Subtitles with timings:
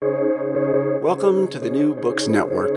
[0.00, 2.70] Welcome to the New Books Network.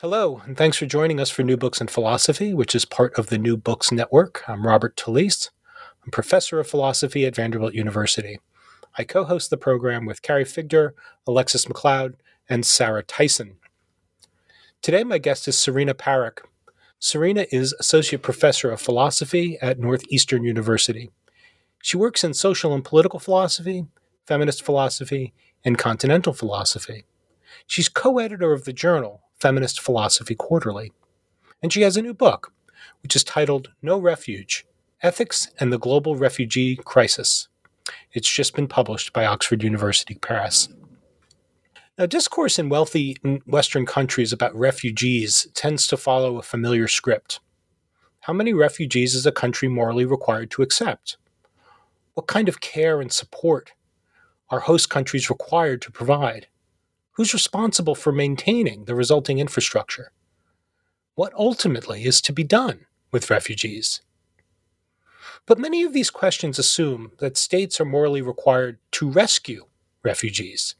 [0.00, 3.28] Hello, and thanks for joining us for New Books in Philosophy, which is part of
[3.28, 4.42] the New Books Network.
[4.48, 5.50] I'm Robert Talisse.
[6.04, 8.40] I'm professor of philosophy at Vanderbilt University.
[8.98, 10.94] I co host the program with Carrie Figdor,
[11.28, 12.14] Alexus McLeod,
[12.48, 13.58] and Sarah Tyson.
[14.82, 16.40] Today, my guest is Serena Parekh.
[16.98, 21.10] Serena is Associate Professor of Philosophy at Northeastern University.
[21.80, 23.86] She works in social and political philosophy,
[24.26, 25.32] feminist philosophy,
[25.64, 27.04] and continental philosophy.
[27.66, 30.92] She's co editor of the journal Feminist Philosophy Quarterly.
[31.62, 32.52] And she has a new book,
[33.02, 34.66] which is titled No Refuge
[35.02, 37.48] Ethics and the Global Refugee Crisis.
[38.12, 40.68] It's just been published by Oxford University Press.
[41.98, 43.16] Now, discourse in wealthy
[43.46, 47.40] Western countries about refugees tends to follow a familiar script.
[48.20, 51.16] How many refugees is a country morally required to accept?
[52.14, 53.72] What kind of care and support
[54.50, 56.46] are host countries required to provide?
[57.12, 60.12] Who's responsible for maintaining the resulting infrastructure?
[61.14, 64.02] What ultimately is to be done with refugees?
[65.46, 69.66] But many of these questions assume that states are morally required to rescue
[70.02, 70.74] refugees.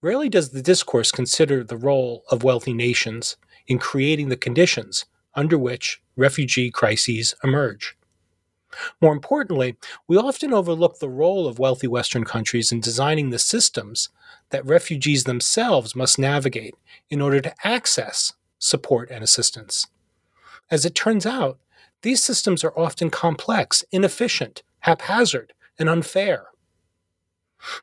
[0.00, 3.36] Rarely does the discourse consider the role of wealthy nations
[3.68, 7.96] in creating the conditions under which refugee crises emerge.
[9.00, 9.76] More importantly,
[10.08, 14.08] we often overlook the role of wealthy Western countries in designing the systems
[14.50, 16.74] that refugees themselves must navigate
[17.10, 19.86] in order to access support and assistance.
[20.70, 21.58] As it turns out,
[22.02, 26.46] these systems are often complex, inefficient, haphazard, and unfair.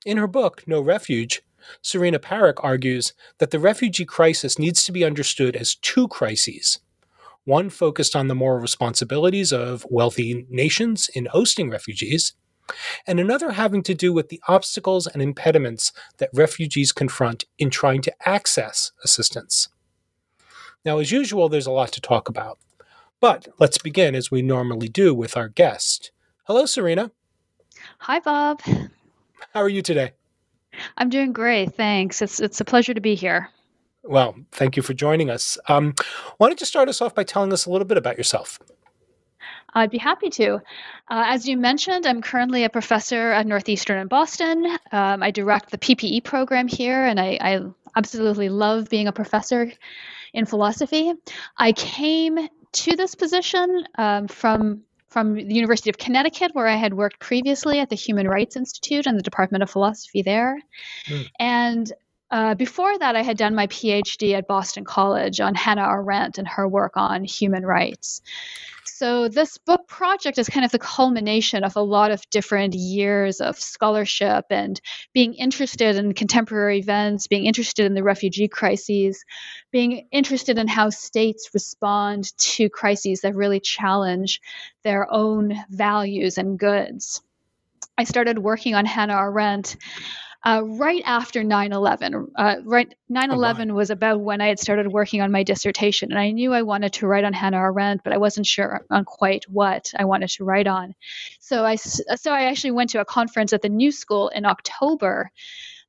[0.05, 1.41] In her book, No Refuge,
[1.81, 6.79] Serena Parekh argues that the refugee crisis needs to be understood as two crises
[7.49, 12.33] one focused on the moral responsibilities of wealthy nations in hosting refugees,
[13.07, 18.01] and another having to do with the obstacles and impediments that refugees confront in trying
[18.03, 19.67] to access assistance.
[20.85, 22.59] Now, as usual, there's a lot to talk about.
[23.19, 26.11] But let's begin as we normally do with our guest.
[26.45, 27.11] Hello, Serena.
[27.97, 28.61] Hi, Bob.
[28.61, 30.13] How are you today?
[30.97, 32.21] I'm doing great, thanks.
[32.21, 33.49] It's it's a pleasure to be here.
[34.03, 35.57] Well, thank you for joining us.
[35.67, 35.93] Um,
[36.37, 38.59] why don't you start us off by telling us a little bit about yourself?
[39.73, 40.55] I'd be happy to.
[40.55, 44.65] Uh, as you mentioned, I'm currently a professor at Northeastern in Boston.
[44.91, 47.61] Um, I direct the PPE program here, and I, I
[47.95, 49.71] absolutely love being a professor
[50.33, 51.13] in philosophy.
[51.57, 56.93] I came to this position um, from from the University of Connecticut, where I had
[56.93, 60.61] worked previously at the Human Rights Institute and the Department of Philosophy there.
[61.07, 61.27] Mm.
[61.39, 61.93] And
[62.31, 66.47] uh, before that, I had done my PhD at Boston College on Hannah Arendt and
[66.47, 68.21] her work on human rights.
[68.85, 73.39] So, this book project is kind of the culmination of a lot of different years
[73.39, 74.79] of scholarship and
[75.13, 79.23] being interested in contemporary events, being interested in the refugee crises,
[79.71, 84.41] being interested in how states respond to crises that really challenge
[84.83, 87.21] their own values and goods.
[87.97, 89.77] I started working on Hannah Arendt
[90.43, 95.21] uh, right after 9-11 uh, right 9-11 oh was about when i had started working
[95.21, 98.17] on my dissertation and i knew i wanted to write on hannah arendt but i
[98.17, 100.93] wasn't sure on quite what i wanted to write on.
[101.39, 105.31] So i so i actually went to a conference at the new school in october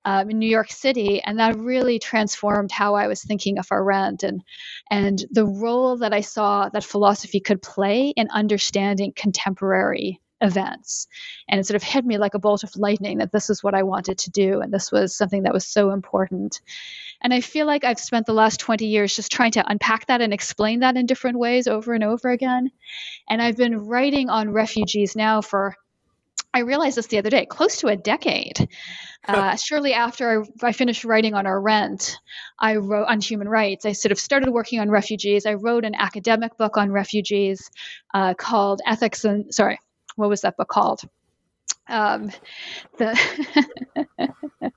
[0.04, 4.22] um, in New York City, and that really transformed how I was thinking of Arendt
[4.22, 4.42] and
[4.90, 11.06] and the role that I saw that philosophy could play in understanding contemporary events.
[11.48, 13.74] And it sort of hit me like a bolt of lightning that this is what
[13.74, 14.60] I wanted to do.
[14.60, 16.60] And this was something that was so important.
[17.22, 20.20] And I feel like I've spent the last 20 years just trying to unpack that
[20.20, 22.70] and explain that in different ways over and over again.
[23.28, 25.76] And I've been writing on refugees now for
[26.52, 28.68] I realized this the other day, close to a decade.
[29.28, 32.18] Uh, shortly after I, I, finished writing on Arendt,
[32.58, 33.84] I wrote on human rights.
[33.84, 35.46] I sort of started working on refugees.
[35.46, 37.70] I wrote an academic book on refugees
[38.14, 39.78] uh, called Ethics and, sorry,
[40.20, 41.00] what was that book called?
[41.88, 42.30] Um,
[42.98, 43.18] the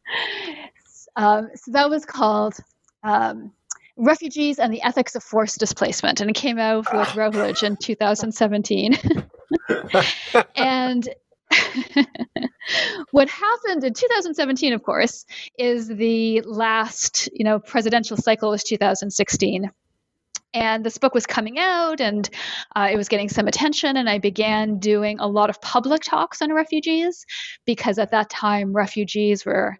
[1.15, 2.55] um, so that was called
[3.03, 3.51] um,
[3.95, 8.97] Refugees and the Ethics of Forced Displacement, and it came out with Routledge in 2017.
[10.55, 11.09] and
[13.11, 15.25] what happened in 2017, of course,
[15.57, 19.69] is the last, you know, presidential cycle was 2016
[20.53, 22.29] and this book was coming out and
[22.75, 26.41] uh, it was getting some attention and i began doing a lot of public talks
[26.41, 27.25] on refugees
[27.65, 29.77] because at that time refugees were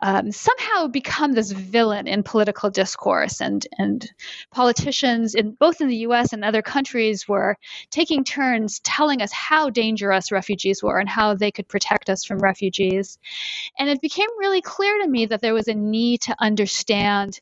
[0.00, 4.08] um, somehow become this villain in political discourse and and
[4.52, 7.56] politicians in both in the US and other countries were
[7.90, 12.38] taking turns telling us how dangerous refugees were and how they could protect us from
[12.38, 13.18] refugees.
[13.78, 17.40] And it became really clear to me that there was a need to understand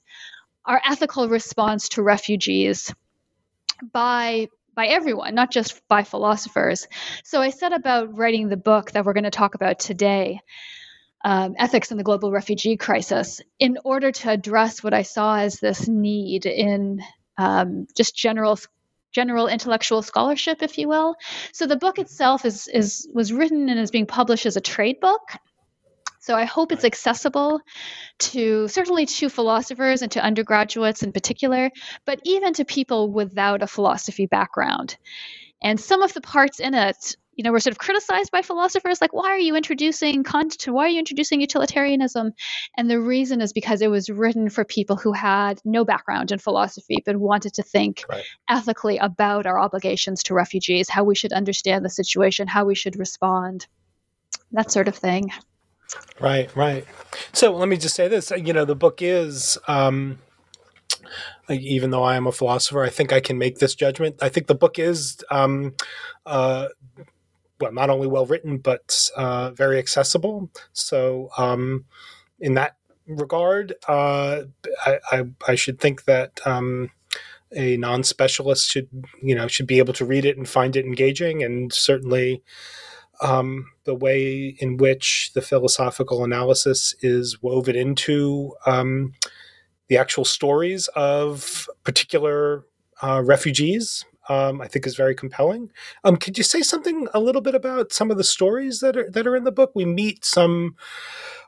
[0.67, 2.93] our ethical response to refugees
[3.93, 6.87] by by everyone, not just by philosophers.
[7.25, 10.41] So I set about writing the book that we're going to talk about today
[11.25, 15.59] um, ethics in the global refugee crisis in order to address what I saw as
[15.59, 17.01] this need in
[17.39, 18.59] um, just general
[19.13, 21.17] general intellectual scholarship, if you will.
[21.53, 25.01] So the book itself is is was written and is being published as a trade
[25.01, 25.23] book.
[26.27, 27.61] So I hope it's accessible
[28.19, 31.71] to certainly to philosophers and to undergraduates in particular,
[32.05, 34.97] but even to people without a philosophy background.
[35.63, 39.01] And some of the parts in it you know, were sort of criticized by philosophers,
[39.01, 40.65] like, why are you introducing Kant?
[40.67, 42.33] Why are you introducing utilitarianism?
[42.77, 46.41] And the reason is because it was written for people who had no background in
[46.41, 48.25] philosophy, but wanted to think right.
[48.49, 52.99] ethically about our obligations to refugees, how we should understand the situation, how we should
[52.99, 53.69] respond,
[54.51, 55.31] that sort of thing.
[56.21, 56.85] Right, right.
[57.33, 58.31] So let me just say this.
[58.31, 60.19] You know, the book is um,
[61.49, 64.17] like, even though I am a philosopher, I think I can make this judgment.
[64.21, 65.75] I think the book is um,
[66.25, 66.69] uh,
[67.61, 70.51] well, not only well written but uh, very accessible.
[70.73, 71.85] So, um,
[72.41, 74.43] in that regard, uh,
[74.85, 76.91] I, I, I, should think that um,
[77.53, 78.89] a non-specialist should
[79.23, 82.43] you know should be able to read it and find it engaging, and certainly.
[83.21, 89.15] Um, the way in which the philosophical analysis is woven into um,
[89.89, 92.65] the actual stories of particular
[93.03, 95.71] uh, refugees um, I think is very compelling.
[96.05, 99.11] Um, could you say something a little bit about some of the stories that are
[99.11, 99.73] that are in the book?
[99.75, 100.77] We meet some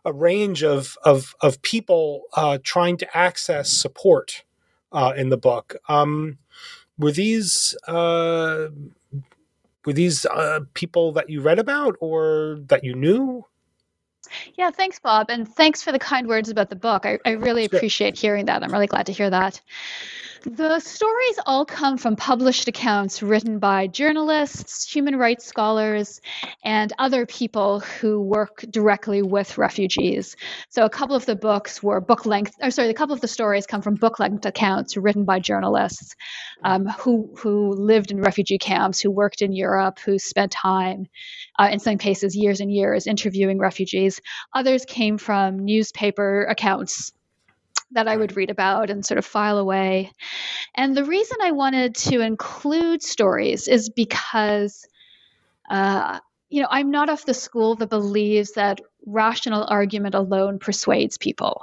[0.05, 4.45] a range of of of people uh, trying to access support
[4.93, 5.77] uh, in the book.
[5.89, 6.39] Um,
[6.99, 8.69] were these uh,
[9.89, 13.43] were these uh, people that you read about or that you knew?
[14.55, 17.07] Yeah, thanks, Bob, and thanks for the kind words about the book.
[17.07, 17.79] I, I really sure.
[17.79, 18.63] appreciate hearing that.
[18.63, 19.63] I'm really glad to hear that.
[20.49, 26.23] The stories all come from published accounts written by journalists, human rights scholars,
[26.65, 30.37] and other people who work directly with refugees.
[30.71, 33.29] So a couple of the books were book length, or sorry, a couple of the
[33.29, 36.17] stories come from book length accounts written by journalists
[36.65, 41.09] um, who who lived in refugee camps, who worked in Europe, who spent time,
[41.59, 44.23] uh, in some cases, years and years interviewing refugees.
[44.55, 47.13] Others came from newspaper accounts
[47.93, 50.13] that I would read about and sort of file away.
[50.75, 54.87] And the reason I wanted to include stories is because,
[55.71, 56.21] uh,
[56.51, 61.63] you know, I'm not of the school that believes that rational argument alone persuades people.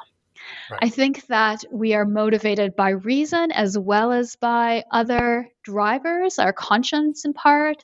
[0.69, 0.79] Right.
[0.83, 6.53] I think that we are motivated by reason as well as by other drivers, our
[6.53, 7.83] conscience in part,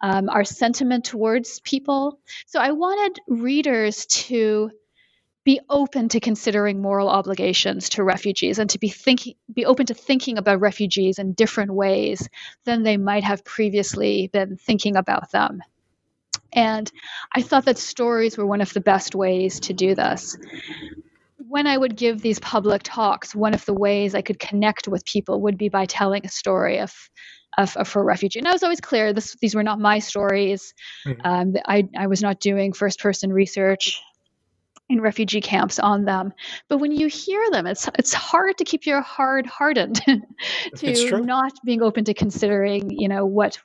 [0.00, 2.18] um, our sentiment towards people.
[2.46, 4.70] So I wanted readers to
[5.44, 9.94] be open to considering moral obligations to refugees and to be thinking be open to
[9.94, 12.28] thinking about refugees in different ways
[12.64, 15.62] than they might have previously been thinking about them
[16.52, 16.90] and
[17.34, 20.36] i thought that stories were one of the best ways to do this
[21.48, 25.04] when i would give these public talks one of the ways i could connect with
[25.04, 26.92] people would be by telling a story of
[27.58, 28.38] of, of a refugee.
[28.38, 30.72] And I was always clear this, these were not my stories.
[31.06, 31.20] Mm-hmm.
[31.22, 34.00] Um, I, I was not doing first person research
[34.92, 36.32] in refugee camps on them.
[36.68, 40.00] But when you hear them, it's it's hard to keep your heart hardened
[40.76, 43.58] to not being open to considering, you know, what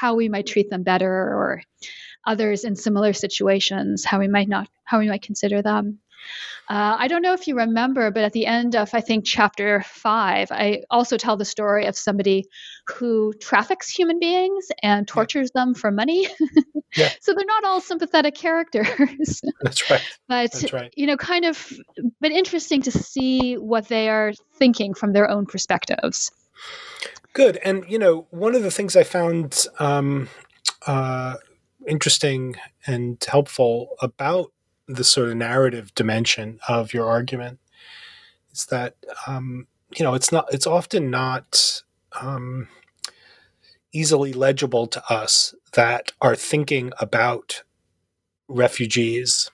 [0.00, 1.62] how we might treat them better or
[2.26, 5.98] others in similar situations, how we might not how we might consider them.
[6.68, 9.82] Uh, I don't know if you remember, but at the end of, I think, chapter
[9.82, 12.46] five, I also tell the story of somebody
[12.86, 15.60] who traffics human beings and tortures yeah.
[15.60, 16.26] them for money.
[16.96, 17.10] yeah.
[17.20, 19.42] So they're not all sympathetic characters.
[19.62, 20.00] That's right.
[20.26, 20.92] but, That's right.
[20.96, 21.70] you know, kind of,
[22.20, 26.30] but interesting to see what they are thinking from their own perspectives.
[27.34, 27.58] Good.
[27.58, 30.30] And, you know, one of the things I found um,
[30.86, 31.34] uh,
[31.86, 34.52] interesting and helpful about
[34.86, 37.58] the sort of narrative dimension of your argument
[38.52, 41.82] is that um, you know it's not it's often not
[42.20, 42.68] um,
[43.92, 47.62] easily legible to us that are thinking about
[48.48, 49.50] refugees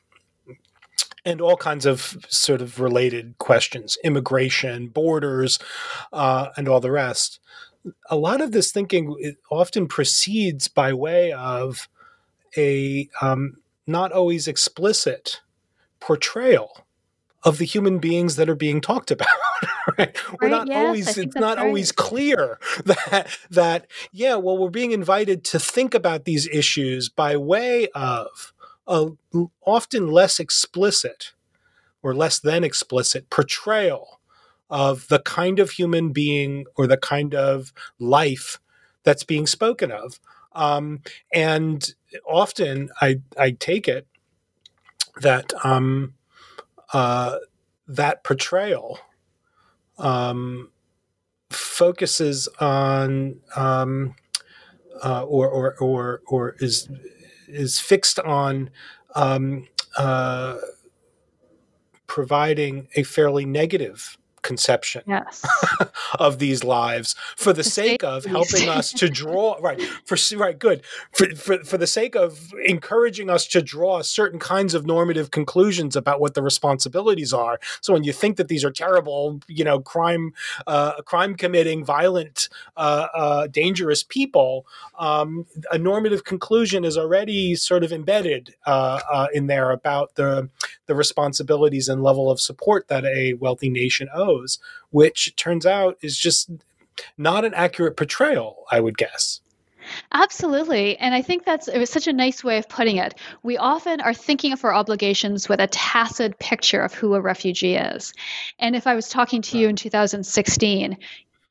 [1.24, 5.58] and all kinds of sort of related questions immigration borders
[6.12, 7.38] uh, and all the rest.
[8.10, 11.88] A lot of this thinking often proceeds by way of
[12.56, 13.56] a um,
[13.86, 15.40] not always explicit
[16.00, 16.84] portrayal
[17.42, 19.28] of the human beings that are being talked about.
[19.98, 20.16] right?
[20.40, 21.66] We're not yes, always it's not right.
[21.66, 27.36] always clear that that yeah, well we're being invited to think about these issues by
[27.36, 28.52] way of
[28.86, 29.10] a
[29.64, 31.32] often less explicit
[32.02, 34.20] or less than explicit portrayal
[34.68, 38.58] of the kind of human being or the kind of life
[39.02, 40.20] that's being spoken of.
[40.52, 41.02] Um,
[41.32, 41.94] and
[42.26, 44.06] often I, I take it
[45.20, 46.14] that um,
[46.92, 47.36] uh,
[47.86, 48.98] that portrayal
[49.98, 50.70] um,
[51.50, 54.14] focuses on um,
[55.04, 56.88] uh, or, or, or, or is,
[57.48, 58.70] is fixed on
[59.14, 59.66] um,
[59.96, 60.56] uh,
[62.06, 65.44] providing a fairly negative conception yes.
[66.18, 70.82] of these lives for the sake of helping us to draw right for right good.
[71.12, 75.96] For, for for the sake of encouraging us to draw certain kinds of normative conclusions
[75.96, 77.58] about what the responsibilities are.
[77.80, 80.32] So when you think that these are terrible you know crime
[80.66, 84.66] uh, crime committing violent uh, uh, dangerous people
[84.98, 90.48] um, a normative conclusion is already sort of embedded uh, uh, in there about the
[90.86, 94.29] the responsibilities and level of support that a wealthy nation owes
[94.90, 96.50] which turns out is just
[97.16, 99.40] not an accurate portrayal, I would guess.
[100.12, 100.96] Absolutely.
[100.98, 103.14] And I think that's it was such a nice way of putting it.
[103.42, 107.76] We often are thinking of our obligations with a tacit picture of who a refugee
[107.76, 108.12] is.
[108.58, 110.96] And if I was talking to you in 2016,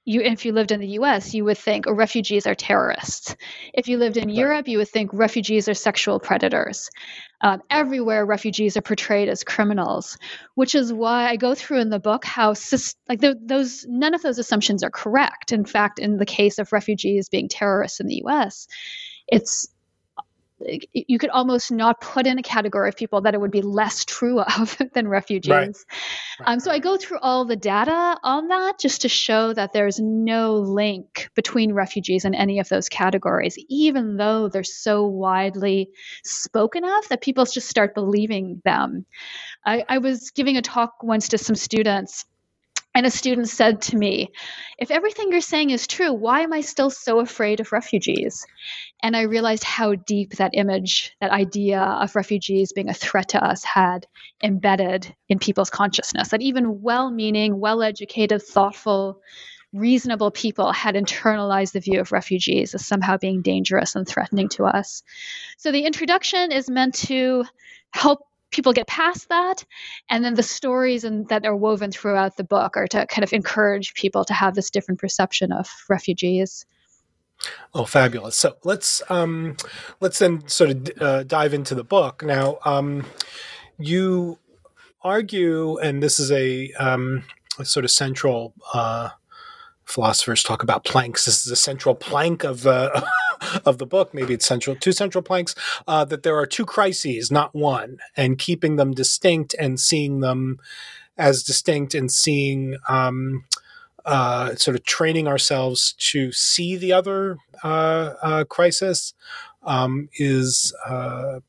[0.06, 3.36] you if you lived in the US, you would think oh, refugees are terrorists.
[3.74, 6.90] If you lived in Europe, you would think refugees are sexual predators.
[7.42, 10.18] Um, everywhere, refugees are portrayed as criminals,
[10.56, 12.54] which is why I go through in the book how
[13.08, 15.52] like those none of those assumptions are correct.
[15.52, 18.68] In fact, in the case of refugees being terrorists in the U.S.,
[19.28, 19.68] it's
[20.94, 24.04] you could almost not put in a category of people that it would be less
[24.06, 25.50] true of than refugees.
[25.50, 25.76] Right.
[26.40, 26.54] Right.
[26.54, 30.00] Um, so I go through all the data on that just to show that there's
[30.00, 35.90] no link between refugees and any of those categories, even though they're so widely
[36.24, 39.06] spoken of that people just start believing them.
[39.66, 42.26] I, I was giving a talk once to some students
[43.00, 44.30] and a student said to me,
[44.78, 48.46] If everything you're saying is true, why am I still so afraid of refugees?
[49.02, 53.42] And I realized how deep that image, that idea of refugees being a threat to
[53.42, 54.06] us had
[54.44, 56.28] embedded in people's consciousness.
[56.28, 59.22] That even well meaning, well educated, thoughtful,
[59.72, 64.66] reasonable people had internalized the view of refugees as somehow being dangerous and threatening to
[64.66, 65.04] us.
[65.58, 67.46] So the introduction is meant to
[67.92, 68.20] help
[68.52, 69.66] people get past that
[70.10, 73.34] and then the stories and that are woven throughout the book are to kind of
[73.34, 76.66] encourage people to have this different perception of refugees
[77.74, 78.36] Oh, fabulous!
[78.36, 79.56] So let's um,
[80.02, 82.58] let's then sort of uh, dive into the book now.
[82.66, 83.06] Um,
[83.78, 84.40] you
[85.02, 87.24] argue, and this is a, um,
[87.58, 88.54] a sort of central.
[88.74, 89.10] Uh,
[89.86, 91.26] philosophers talk about planks.
[91.26, 93.02] This is a central plank of uh,
[93.66, 95.56] of the book, maybe it's central, two central planks,
[95.88, 100.60] uh, that there are two crises, not one, and keeping them distinct and seeing them
[101.18, 103.44] as distinct and seeing um,
[104.06, 109.14] uh, sort of training ourselves to see the other uh, uh crisis
[109.64, 111.42] um, is uh,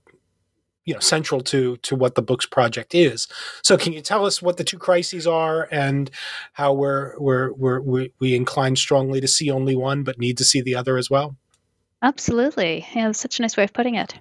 [0.84, 3.28] you know central to to what the book's project is.
[3.62, 6.10] So, can you tell us what the two crises are and
[6.54, 10.44] how we're we're, we're we we incline strongly to see only one, but need to
[10.44, 11.36] see the other as well?
[12.02, 12.86] Absolutely.
[12.94, 14.14] Yeah, that's such a nice way of putting it.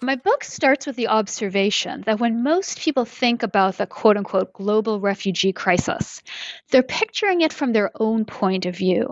[0.00, 4.52] My book starts with the observation that when most people think about the quote unquote
[4.52, 6.22] global refugee crisis,
[6.70, 9.08] they're picturing it from their own point of view.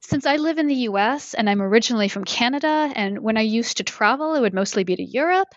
[0.00, 3.78] Since I live in the US and I'm originally from Canada, and when I used
[3.78, 5.48] to travel, it would mostly be to Europe,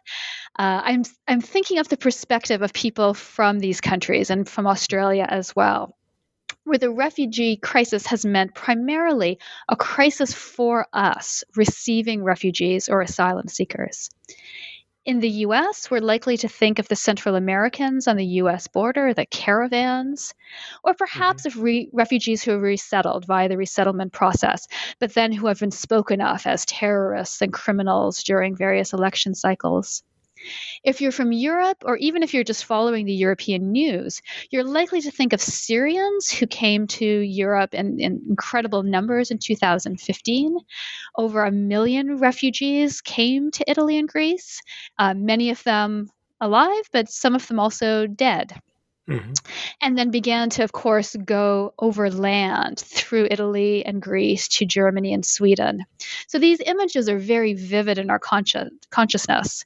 [0.58, 5.26] uh, I'm, I'm thinking of the perspective of people from these countries and from Australia
[5.30, 5.97] as well
[6.68, 13.48] where the refugee crisis has meant primarily a crisis for us receiving refugees or asylum
[13.48, 14.10] seekers.
[15.06, 19.14] In the US, we're likely to think of the Central Americans on the US border,
[19.14, 20.34] the caravans,
[20.84, 21.60] or perhaps mm-hmm.
[21.60, 24.68] of re- refugees who are resettled via the resettlement process,
[25.00, 30.04] but then who have been spoken of as terrorists and criminals during various election cycles.
[30.84, 35.02] If you're from Europe, or even if you're just following the European news, you're likely
[35.02, 40.58] to think of Syrians who came to Europe in, in incredible numbers in 2015.
[41.18, 44.62] Over a million refugees came to Italy and Greece,
[44.98, 48.54] uh, many of them alive, but some of them also dead.
[49.10, 49.34] Mm-hmm.
[49.82, 55.26] And then began to, of course, go overland through Italy and Greece to Germany and
[55.26, 55.86] Sweden.
[56.28, 59.64] So these images are very vivid in our consci- consciousness.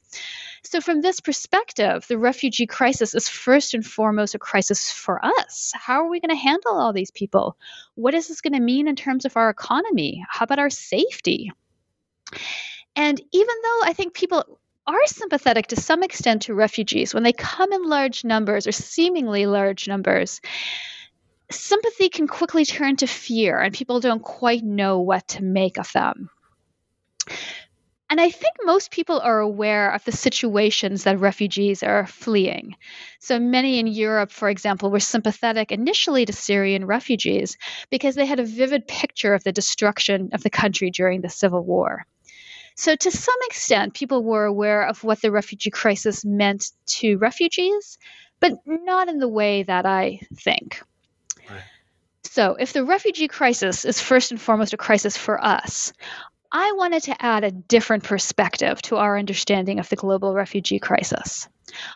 [0.63, 5.71] So, from this perspective, the refugee crisis is first and foremost a crisis for us.
[5.75, 7.57] How are we going to handle all these people?
[7.95, 10.23] What is this going to mean in terms of our economy?
[10.29, 11.51] How about our safety?
[12.95, 17.33] And even though I think people are sympathetic to some extent to refugees when they
[17.33, 20.41] come in large numbers or seemingly large numbers.
[21.51, 25.91] Sympathy can quickly turn to fear, and people don't quite know what to make of
[25.91, 26.29] them.
[28.11, 32.75] And I think most people are aware of the situations that refugees are fleeing.
[33.19, 37.55] So many in Europe, for example, were sympathetic initially to Syrian refugees
[37.89, 41.63] because they had a vivid picture of the destruction of the country during the civil
[41.63, 42.05] war.
[42.75, 47.97] So, to some extent, people were aware of what the refugee crisis meant to refugees,
[48.41, 50.81] but not in the way that I think.
[51.49, 51.61] Right.
[52.23, 55.93] So, if the refugee crisis is first and foremost a crisis for us,
[56.51, 61.47] I wanted to add a different perspective to our understanding of the global refugee crisis.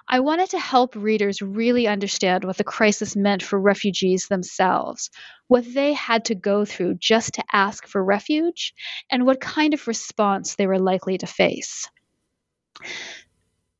[0.07, 5.09] I wanted to help readers really understand what the crisis meant for refugees themselves,
[5.47, 8.73] what they had to go through just to ask for refuge,
[9.11, 11.89] and what kind of response they were likely to face.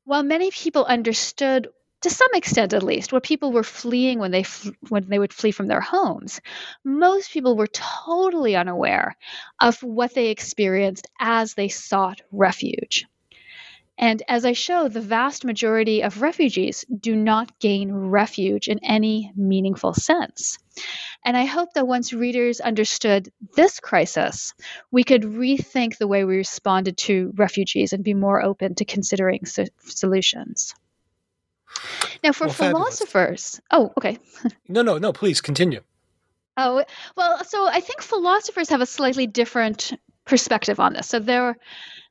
[0.03, 1.69] While many people understood
[2.05, 4.45] to some extent at least, where people were fleeing when they
[4.89, 6.39] when they would flee from their homes.
[6.83, 9.17] Most people were totally unaware
[9.59, 13.07] of what they experienced as they sought refuge.
[13.97, 19.31] And as I show, the vast majority of refugees do not gain refuge in any
[19.35, 20.59] meaningful sense.
[21.25, 24.53] And I hope that once readers understood this crisis,
[24.91, 29.45] we could rethink the way we responded to refugees and be more open to considering
[29.45, 30.75] so- solutions.
[32.23, 33.93] Now, for well, philosophers, fabulous.
[33.93, 34.19] oh, okay.
[34.67, 35.81] no, no, no, please continue.
[36.57, 36.83] Oh,
[37.17, 39.93] well, so I think philosophers have a slightly different
[40.25, 41.07] perspective on this.
[41.07, 41.57] So there,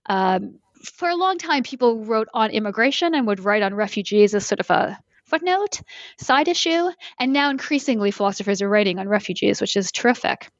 [0.06, 4.46] um, for a long time, people wrote on immigration and would write on refugees as
[4.46, 5.80] sort of a footnote,
[6.18, 6.90] side issue.
[7.18, 10.50] And now increasingly, philosophers are writing on refugees, which is terrific.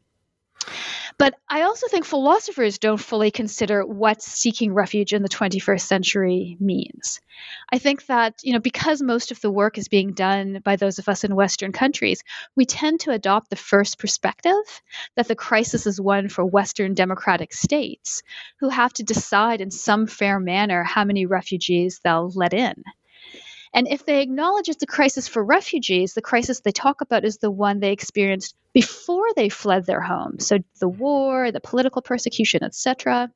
[1.16, 6.57] But I also think philosophers don't fully consider what seeking refuge in the 21st century
[6.59, 7.20] means.
[7.72, 10.98] I think that, you know, because most of the work is being done by those
[10.98, 12.22] of us in Western countries,
[12.57, 14.83] we tend to adopt the first perspective
[15.14, 18.22] that the crisis is one for Western democratic states
[18.59, 22.83] who have to decide in some fair manner how many refugees they'll let in.
[23.74, 27.38] And if they acknowledge it's a crisis for refugees, the crisis they talk about is
[27.38, 30.46] the one they experienced before they fled their homes.
[30.46, 33.32] So the war, the political persecution, etc.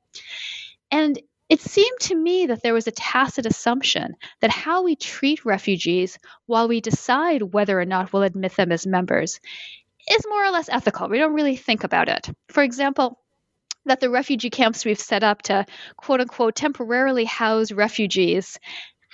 [0.92, 5.44] And it seemed to me that there was a tacit assumption that how we treat
[5.44, 9.40] refugees while we decide whether or not we'll admit them as members
[10.08, 11.08] is more or less ethical.
[11.08, 12.30] We don't really think about it.
[12.48, 13.18] For example,
[13.86, 18.58] that the refugee camps we've set up to quote unquote temporarily house refugees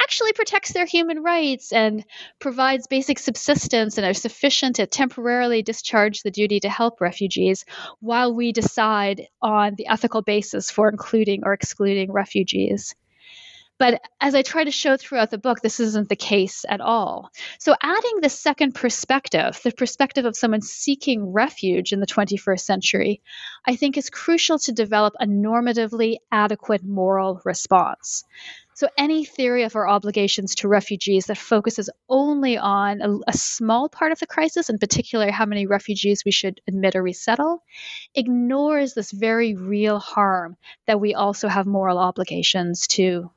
[0.01, 2.05] actually protects their human rights and
[2.39, 7.65] provides basic subsistence and are sufficient to temporarily discharge the duty to help refugees
[8.01, 12.95] while we decide on the ethical basis for including or excluding refugees.
[13.77, 17.31] But as I try to show throughout the book, this isn't the case at all.
[17.59, 23.21] So, adding the second perspective, the perspective of someone seeking refuge in the 21st century,
[23.67, 28.25] I think is crucial to develop a normatively adequate moral response.
[28.77, 33.89] So, any theory of our obligations to refugees that focuses only on a, a, small
[33.89, 37.65] part of the crisis, in particular how many refugees we should admit or resettle,
[38.15, 40.57] ignores this very real harm
[40.87, 43.31] that we also have moral obligations to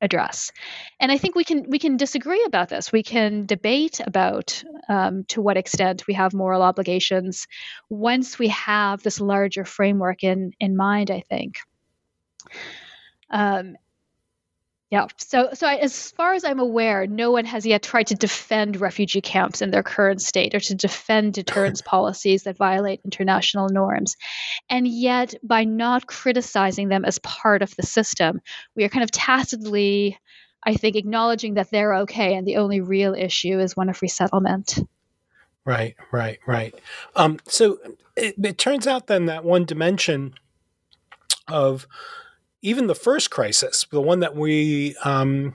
[0.00, 0.52] address.
[1.00, 2.92] And I think we can we can disagree about this.
[2.92, 7.46] We can debate about um, to what extent we have moral obligations
[7.88, 11.10] once we have this larger framework in in mind.
[11.10, 11.58] I think.
[13.30, 13.76] Um,
[14.90, 15.06] yeah.
[15.18, 18.80] So, so I, as far as I'm aware, no one has yet tried to defend
[18.80, 24.16] refugee camps in their current state or to defend deterrence policies that violate international norms.
[24.70, 28.40] And yet, by not criticizing them as part of the system,
[28.74, 30.18] we are kind of tacitly,
[30.64, 34.78] I think, acknowledging that they're okay, and the only real issue is one of resettlement.
[35.66, 36.74] Right, right, right.
[37.14, 37.78] Um, so
[38.16, 40.32] it, it turns out then that one dimension
[41.46, 41.86] of
[42.62, 45.54] even the first crisis, the one that we um,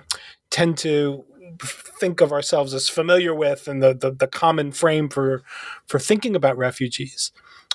[0.49, 1.25] tend to
[1.59, 5.43] think of ourselves as familiar with and the, the, the common frame for
[5.85, 7.31] for thinking about refugees.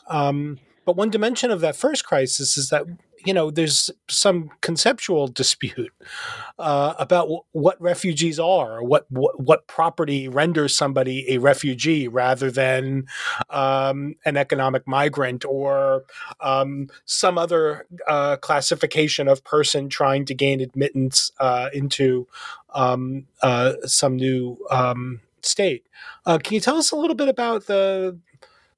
[0.09, 2.85] Um, but one dimension of that first crisis is that
[3.25, 5.93] you know there's some conceptual dispute
[6.59, 12.51] uh, about w- what refugees are, what, what, what property renders somebody a refugee rather
[12.51, 13.07] than
[13.51, 16.05] um, an economic migrant or
[16.41, 22.27] um, some other uh, classification of person trying to gain admittance uh, into
[22.75, 25.87] um, uh, some new um, state.
[26.27, 28.19] Uh, can you tell us a little bit about the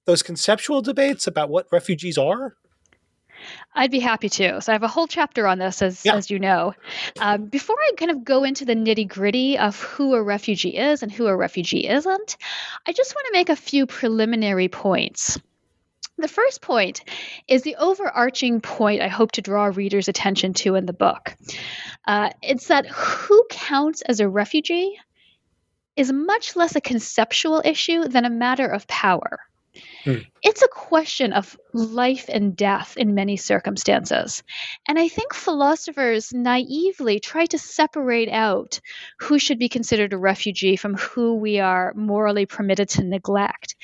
[0.07, 2.57] those conceptual debates about what refugees are?
[3.73, 4.61] I'd be happy to.
[4.61, 6.17] So I have a whole chapter on this, as yeah.
[6.17, 6.75] as you know.
[7.21, 11.03] Um, before I kind of go into the nitty gritty of who a refugee is
[11.03, 12.37] and who a refugee isn't,
[12.87, 15.39] I just want to make a few preliminary points.
[16.19, 17.03] The first point
[17.49, 21.35] is the overarching point I hope to draw readers' attention to in the book.
[22.07, 24.99] Uh, it's that who counts as a refugee
[25.97, 29.41] is much less a conceptual issue than a matter of power.
[30.05, 30.17] Hmm.
[30.43, 34.43] It's a question of life and death in many circumstances.
[34.89, 38.81] And I think philosophers naively try to separate out
[39.21, 43.77] who should be considered a refugee from who we are morally permitted to neglect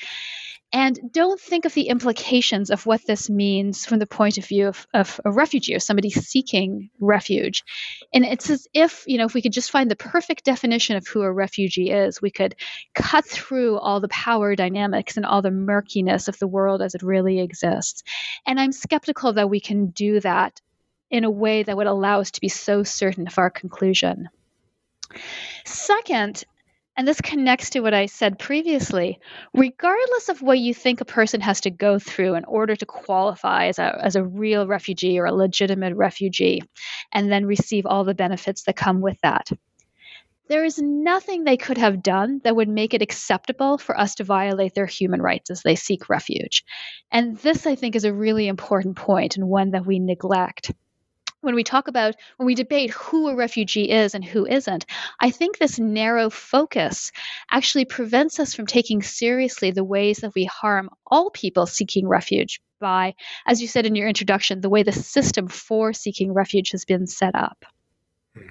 [0.73, 4.67] and don't think of the implications of what this means from the point of view
[4.67, 7.63] of, of, a refugee or somebody seeking refuge.
[8.13, 11.07] And it's as if, you know, if we could just find the perfect definition of
[11.07, 12.55] who a refugee is, we could
[12.93, 17.01] cut through all the power dynamics and all the murkiness of the world as it
[17.01, 18.03] really exists.
[18.45, 20.59] And I'm skeptical that we can do that
[21.09, 24.27] in a way that would allow us to be so certain of our conclusion.
[25.65, 26.43] Second,
[26.97, 29.19] and this connects to what I said previously.
[29.53, 33.67] Regardless of what you think a person has to go through in order to qualify
[33.67, 36.63] as a, as a real refugee or a legitimate refugee,
[37.11, 39.47] and then receive all the benefits that come with that,
[40.49, 44.23] there is nothing they could have done that would make it acceptable for us to
[44.23, 46.63] violate their human rights as they seek refuge.
[47.11, 50.71] And this, I think, is a really important point and one that we neglect
[51.41, 54.85] when we talk about when we debate who a refugee is and who isn't
[55.19, 57.11] i think this narrow focus
[57.51, 62.59] actually prevents us from taking seriously the ways that we harm all people seeking refuge
[62.79, 63.13] by
[63.45, 67.07] as you said in your introduction the way the system for seeking refuge has been
[67.07, 67.65] set up
[68.35, 68.47] hmm.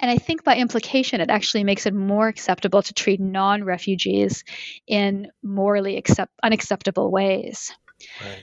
[0.00, 4.44] and I think by implication, it actually makes it more acceptable to treat non refugees
[4.86, 7.72] in morally accept- unacceptable ways.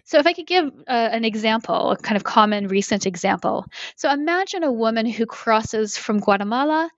[0.04, 3.65] So, if I could give uh, an example, a kind of common recent example.
[3.95, 6.89] So, imagine a woman who crosses from Guatemala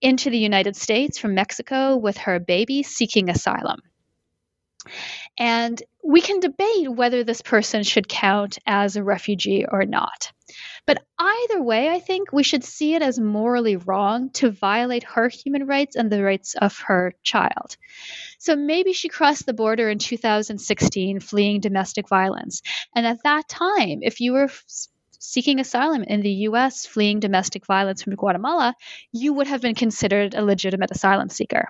[0.00, 3.80] into the United States from Mexico with her baby seeking asylum.
[5.38, 10.32] And we can debate whether this person should count as a refugee or not.
[10.86, 15.28] But either way, I think we should see it as morally wrong to violate her
[15.28, 17.76] human rights and the rights of her child.
[18.38, 22.62] So maybe she crossed the border in 2016 fleeing domestic violence.
[22.94, 24.48] And at that time, if you were
[25.18, 28.74] seeking asylum in the US fleeing domestic violence from Guatemala,
[29.12, 31.68] you would have been considered a legitimate asylum seeker.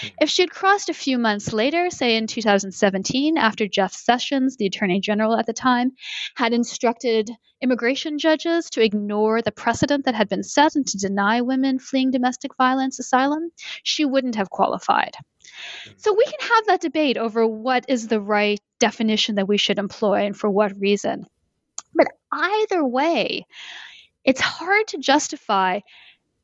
[0.00, 0.08] Hmm.
[0.20, 4.66] If she had crossed a few months later, say in 2017, after Jeff Sessions, the
[4.66, 5.92] Attorney General at the time,
[6.36, 11.40] had instructed immigration judges to ignore the precedent that had been set and to deny
[11.40, 13.50] women fleeing domestic violence asylum,
[13.82, 15.14] she wouldn't have qualified.
[15.84, 15.92] Hmm.
[15.96, 19.78] So we can have that debate over what is the right definition that we should
[19.78, 21.26] employ and for what reason.
[21.94, 23.46] But either way,
[24.24, 25.80] it's hard to justify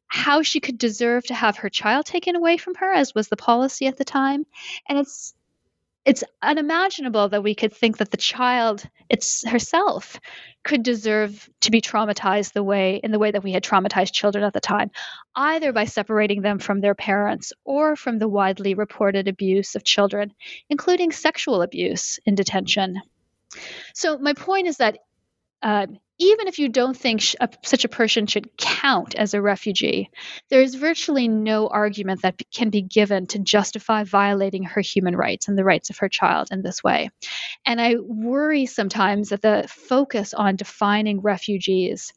[0.09, 3.37] how she could deserve to have her child taken away from her as was the
[3.37, 4.44] policy at the time.
[4.88, 5.35] And it's
[6.05, 10.18] it's unimaginable that we could think that the child it's herself
[10.64, 14.42] could deserve to be traumatized the way in the way that we had traumatized children
[14.42, 14.90] at the time
[15.35, 20.33] either by separating them from their parents or from the widely reported abuse of children
[20.71, 22.97] including sexual abuse in detention.
[23.92, 24.99] So my point is that
[25.62, 25.87] uh,
[26.18, 30.11] even if you don't think sh- a, such a person should count as a refugee,
[30.51, 35.49] there is virtually no argument that can be given to justify violating her human rights
[35.49, 37.11] and the rights of her child in this way.
[37.64, 42.12] And I worry sometimes that the focus on defining refugees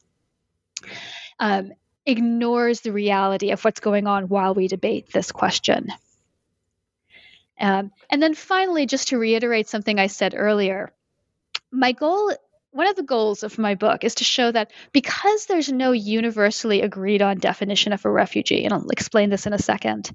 [1.40, 1.72] um,
[2.06, 5.90] ignores the reality of what's going on while we debate this question.
[7.60, 10.92] Um, and then finally, just to reiterate something I said earlier,
[11.72, 12.34] my goal
[12.72, 16.82] one of the goals of my book is to show that because there's no universally
[16.82, 20.12] agreed on definition of a refugee, and I'll explain this in a second,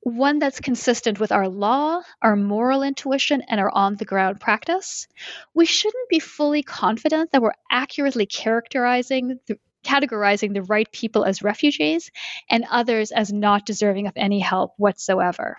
[0.00, 5.08] one that's consistent with our law, our moral intuition, and our on the ground practice,
[5.54, 11.42] we shouldn't be fully confident that we're accurately characterizing the, categorizing the right people as
[11.42, 12.10] refugees
[12.48, 15.58] and others as not deserving of any help whatsoever.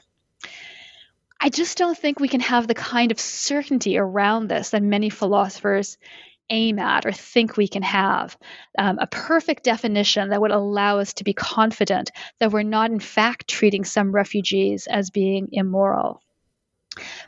[1.41, 5.09] I just don't think we can have the kind of certainty around this that many
[5.09, 5.97] philosophers
[6.49, 8.37] aim at or think we can have
[8.77, 12.99] um, a perfect definition that would allow us to be confident that we're not, in
[12.99, 16.21] fact, treating some refugees as being immoral.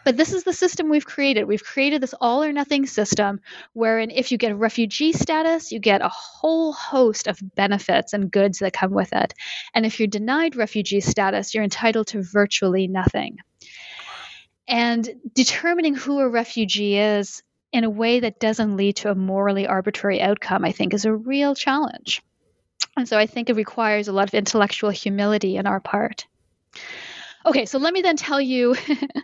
[0.03, 1.45] But this is the system we've created.
[1.45, 3.39] We've created this all or nothing system
[3.73, 8.59] wherein if you get refugee status, you get a whole host of benefits and goods
[8.59, 9.33] that come with it.
[9.73, 13.37] And if you're denied refugee status, you're entitled to virtually nothing.
[14.71, 19.67] And determining who a refugee is in a way that doesn't lead to a morally
[19.67, 22.21] arbitrary outcome, I think, is a real challenge.
[22.95, 26.25] And so I think it requires a lot of intellectual humility on our part.
[27.45, 28.75] Okay, so let me then tell you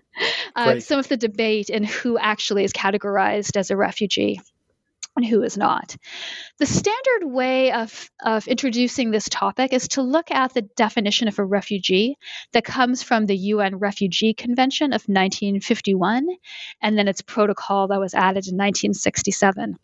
[0.55, 4.41] uh, some of the debate in who actually is categorized as a refugee
[5.17, 5.97] and who is not.
[6.59, 11.39] The standard way of, of introducing this topic is to look at the definition of
[11.39, 12.17] a refugee
[12.53, 16.27] that comes from the UN Refugee Convention of 1951
[16.81, 19.77] and then its protocol that was added in 1967.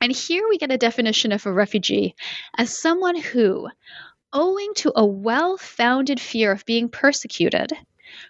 [0.00, 2.14] And here we get a definition of a refugee
[2.56, 3.68] as someone who,
[4.32, 7.72] owing to a well founded fear of being persecuted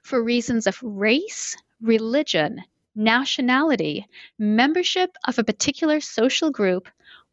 [0.02, 2.62] for reasons of race, religion,
[2.96, 4.06] nationality,
[4.38, 6.88] membership of a particular social group,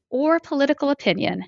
[0.10, 1.45] or political opinion,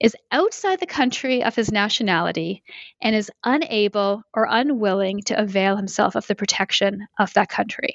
[0.00, 2.62] is outside the country of his nationality
[3.00, 7.94] and is unable or unwilling to avail himself of the protection of that country.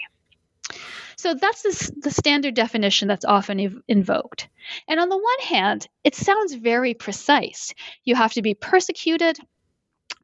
[1.18, 4.48] So that's the, the standard definition that's often ev- invoked.
[4.88, 7.74] And on the one hand, it sounds very precise.
[8.06, 9.38] You have to be persecuted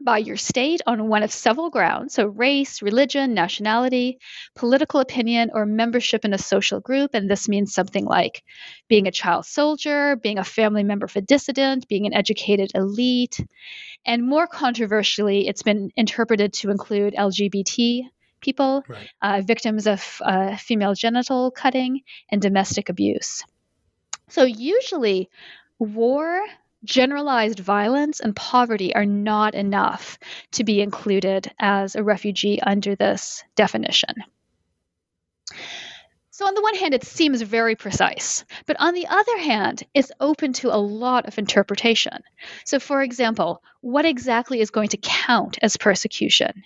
[0.01, 4.19] by your state on one of several grounds so race, religion, nationality,
[4.55, 7.12] political opinion, or membership in a social group.
[7.13, 8.43] And this means something like
[8.88, 13.39] being a child soldier, being a family member of a dissident, being an educated elite.
[14.05, 18.03] And more controversially, it's been interpreted to include LGBT
[18.41, 19.10] people, right.
[19.21, 23.43] uh, victims of uh, female genital cutting, and domestic abuse.
[24.29, 25.29] So usually,
[25.79, 26.45] war
[26.86, 30.17] generalized violence and poverty are not enough
[30.52, 34.24] to be included as a refugee under this definition.
[36.32, 40.12] So, on the one hand, it seems very precise, but on the other hand, it's
[40.19, 42.24] open to a lot of interpretation.
[42.65, 46.65] So, for example, what exactly is going to count as persecution?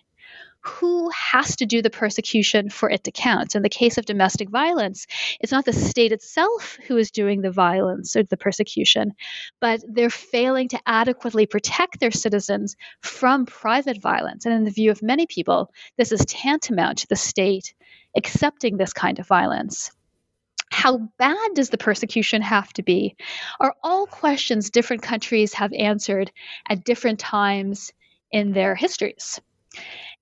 [0.62, 3.56] Who has to do the persecution for it to count.
[3.56, 5.08] In the case of domestic violence,
[5.40, 9.14] it's not the state itself who is doing the violence or the persecution,
[9.62, 14.46] but they're failing to adequately protect their citizens from private violence.
[14.46, 17.74] And in the view of many people, this is tantamount to the state
[18.16, 19.92] accepting this kind of violence.
[20.72, 23.16] How bad does the persecution have to be?
[23.60, 26.32] Are all questions different countries have answered
[26.68, 27.92] at different times
[28.32, 29.40] in their histories.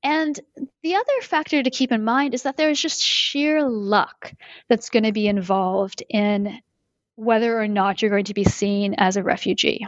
[0.03, 0.39] And
[0.83, 4.31] the other factor to keep in mind is that there's just sheer luck
[4.69, 6.59] that's going to be involved in
[7.15, 9.85] whether or not you're going to be seen as a refugee.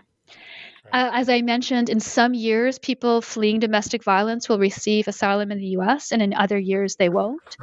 [0.91, 5.60] Uh, as I mentioned, in some years, people fleeing domestic violence will receive asylum in
[5.60, 7.58] the US, and in other years, they won't.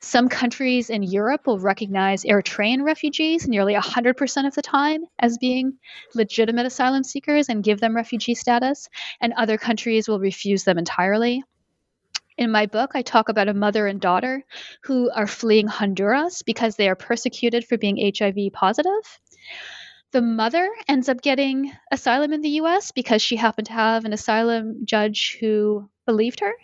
[0.00, 5.78] Some countries in Europe will recognize Eritrean refugees nearly 100% of the time as being
[6.14, 8.88] legitimate asylum seekers and give them refugee status,
[9.20, 11.44] and other countries will refuse them entirely.
[12.36, 14.44] In my book, I talk about a mother and daughter
[14.82, 19.20] who are fleeing Honduras because they are persecuted for being HIV positive.
[20.10, 24.12] The mother ends up getting asylum in the US because she happened to have an
[24.12, 26.54] asylum judge who believed her.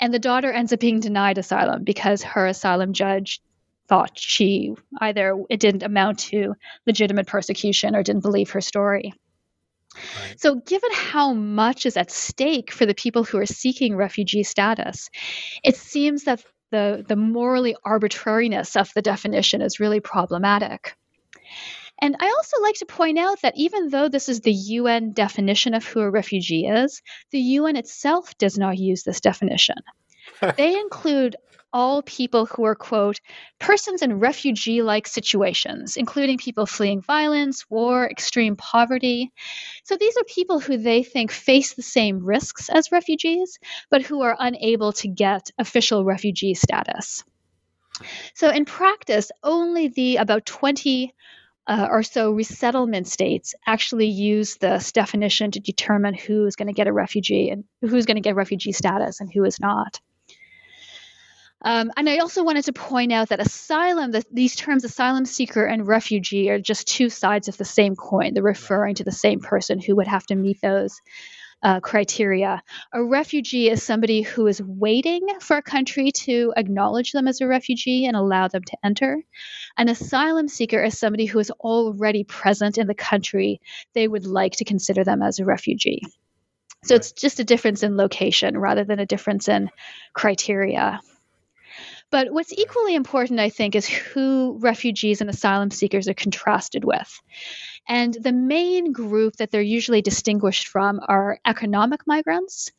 [0.00, 3.40] And the daughter ends up being denied asylum because her asylum judge
[3.88, 6.54] thought she either it didn't amount to
[6.86, 9.14] legitimate persecution or didn't believe her story.
[10.36, 15.10] So, given how much is at stake for the people who are seeking refugee status,
[15.64, 20.96] it seems that the, the morally arbitrariness of the definition is really problematic.
[22.00, 25.74] And I also like to point out that even though this is the UN definition
[25.74, 29.76] of who a refugee is, the UN itself does not use this definition.
[30.56, 31.36] they include
[31.72, 33.20] all people who are, quote,
[33.58, 39.32] persons in refugee like situations, including people fleeing violence, war, extreme poverty.
[39.84, 43.58] So these are people who they think face the same risks as refugees,
[43.90, 47.24] but who are unable to get official refugee status.
[48.34, 51.14] So in practice, only the about 20
[51.66, 56.72] uh, or so resettlement states actually use this definition to determine who is going to
[56.72, 60.00] get a refugee and who's going to get refugee status and who is not.
[61.62, 65.64] Um, and I also wanted to point out that asylum, that these terms asylum seeker
[65.64, 68.34] and refugee are just two sides of the same coin.
[68.34, 71.00] They're referring to the same person who would have to meet those
[71.62, 72.62] uh, criteria.
[72.92, 77.46] A refugee is somebody who is waiting for a country to acknowledge them as a
[77.46, 79.22] refugee and allow them to enter.
[79.76, 83.60] An asylum seeker is somebody who is already present in the country
[83.94, 86.02] they would like to consider them as a refugee.
[86.84, 89.68] So it's just a difference in location rather than a difference in
[90.12, 91.00] criteria.
[92.10, 97.20] But what's equally important, I think, is who refugees and asylum seekers are contrasted with.
[97.86, 102.70] And the main group that they're usually distinguished from are economic migrants.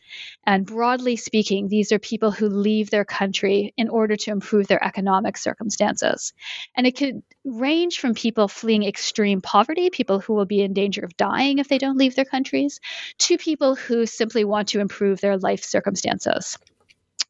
[0.46, 4.84] And broadly speaking, these are people who leave their country in order to improve their
[4.84, 6.34] economic circumstances.
[6.76, 11.02] And it could range from people fleeing extreme poverty, people who will be in danger
[11.02, 12.80] of dying if they don't leave their countries,
[13.20, 16.58] to people who simply want to improve their life circumstances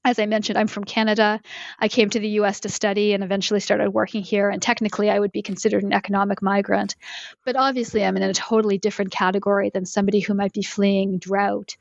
[0.06, 1.42] as I mentioned, I'm from Canada.
[1.78, 4.50] I came to the US to study and eventually started working here.
[4.50, 6.96] And technically, I would be considered an economic migrant.
[7.46, 11.76] But obviously, I'm in a totally different category than somebody who might be fleeing drought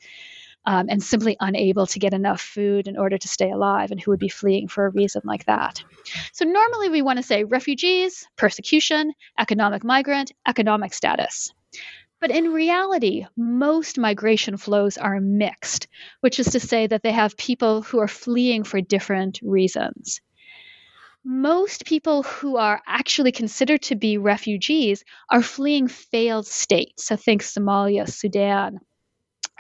[0.66, 4.10] um, and simply unable to get enough food in order to stay alive and who
[4.10, 5.82] would be fleeing for a reason like that.
[6.32, 11.52] So, normally, we want to say refugees, persecution, economic migrant, economic status.
[12.20, 15.86] But in reality, most migration flows are mixed,
[16.20, 20.20] which is to say that they have people who are fleeing for different reasons.
[21.24, 27.04] Most people who are actually considered to be refugees are fleeing failed states.
[27.04, 28.80] So think Somalia, Sudan,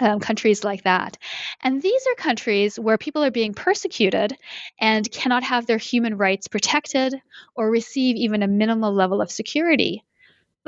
[0.00, 1.16] um, countries like that.
[1.62, 4.36] And these are countries where people are being persecuted
[4.80, 7.14] and cannot have their human rights protected
[7.54, 10.04] or receive even a minimal level of security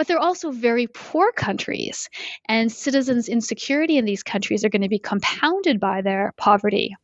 [0.01, 2.09] but they're also very poor countries.
[2.49, 6.97] And citizens' insecurity in these countries are going to be compounded by their poverty.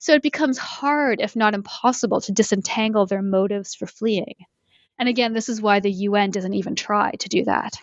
[0.00, 4.34] So it becomes hard, if not impossible, to disentangle their motives for fleeing.
[4.98, 7.76] And again, this is why the UN doesn't even try to do that.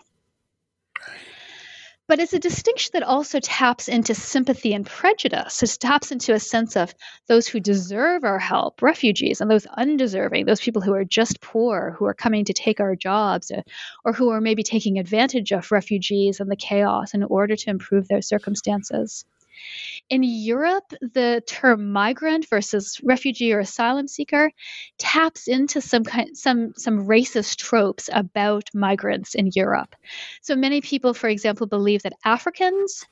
[2.08, 5.62] But it's a distinction that also taps into sympathy and prejudice.
[5.62, 6.94] It taps into a sense of
[7.26, 11.94] those who deserve our help, refugees, and those undeserving, those people who are just poor,
[11.98, 13.60] who are coming to take our jobs, uh,
[14.06, 18.08] or who are maybe taking advantage of refugees and the chaos in order to improve
[18.08, 19.26] their circumstances.
[20.08, 24.50] In Europe, the term migrant versus refugee or asylum seeker
[24.96, 29.94] taps into some kind, some some racist tropes about migrants in Europe.
[30.40, 33.06] So many people, for example, believe that Africans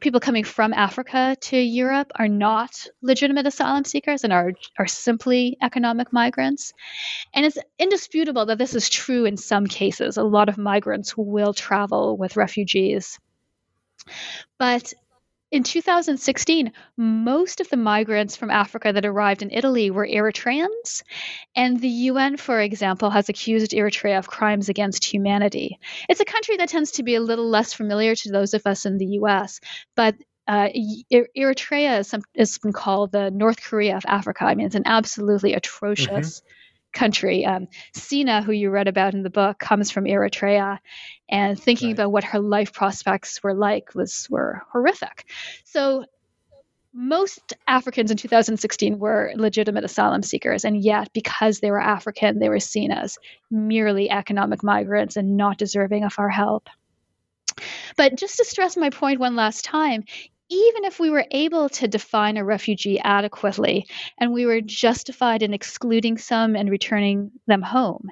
[0.00, 5.56] people coming from Africa to Europe are not legitimate asylum seekers and are are simply
[5.62, 6.72] economic migrants.
[7.34, 10.16] And it's indisputable that this is true in some cases.
[10.16, 13.18] A lot of migrants will travel with refugees.
[14.58, 14.94] But
[15.50, 21.02] in 2016, most of the migrants from Africa that arrived in Italy were Eritreans.
[21.56, 25.78] And the UN, for example, has accused Eritrea of crimes against humanity.
[26.08, 28.84] It's a country that tends to be a little less familiar to those of us
[28.84, 29.60] in the US,
[29.96, 30.68] but uh,
[31.12, 34.44] Eritrea has is been called the North Korea of Africa.
[34.44, 36.40] I mean, it's an absolutely atrocious.
[36.40, 36.54] Mm-hmm
[36.98, 37.46] country.
[37.46, 40.78] Um, Sina, who you read about in the book, comes from Eritrea,
[41.28, 41.94] and thinking right.
[41.94, 45.26] about what her life prospects were like was were horrific.
[45.64, 46.04] So
[46.92, 52.48] most Africans in 2016 were legitimate asylum seekers, and yet because they were African, they
[52.48, 53.18] were seen as
[53.50, 56.68] merely economic migrants and not deserving of our help.
[57.96, 60.04] But just to stress my point one last time,
[60.50, 63.86] even if we were able to define a refugee adequately
[64.18, 68.10] and we were justified in excluding some and returning them home,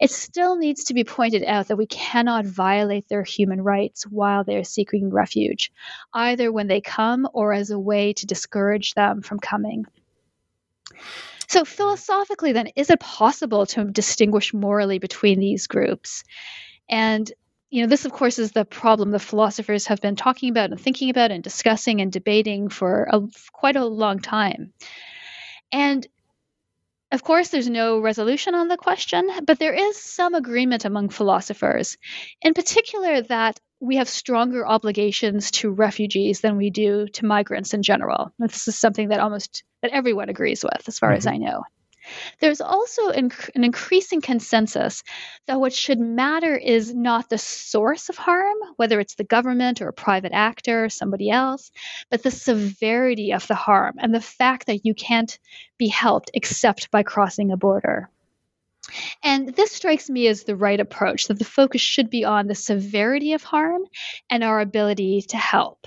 [0.00, 4.44] it still needs to be pointed out that we cannot violate their human rights while
[4.44, 5.72] they are seeking refuge,
[6.12, 9.84] either when they come or as a way to discourage them from coming.
[11.48, 16.22] So, philosophically, then, is it possible to distinguish morally between these groups?
[16.88, 17.30] And
[17.70, 20.80] you know, this, of course, is the problem the philosophers have been talking about and
[20.80, 23.20] thinking about and discussing and debating for a,
[23.52, 24.72] quite a long time.
[25.70, 26.06] And
[27.10, 31.96] of course, there's no resolution on the question, but there is some agreement among philosophers,
[32.42, 37.82] in particular, that we have stronger obligations to refugees than we do to migrants in
[37.82, 38.32] general.
[38.38, 41.18] This is something that almost that everyone agrees with, as far mm-hmm.
[41.18, 41.62] as I know.
[42.40, 45.02] There's also an increasing consensus
[45.46, 49.88] that what should matter is not the source of harm, whether it's the government or
[49.88, 51.70] a private actor or somebody else,
[52.10, 55.38] but the severity of the harm and the fact that you can't
[55.78, 58.08] be helped except by crossing a border.
[59.22, 62.54] And this strikes me as the right approach that the focus should be on the
[62.54, 63.82] severity of harm
[64.30, 65.86] and our ability to help.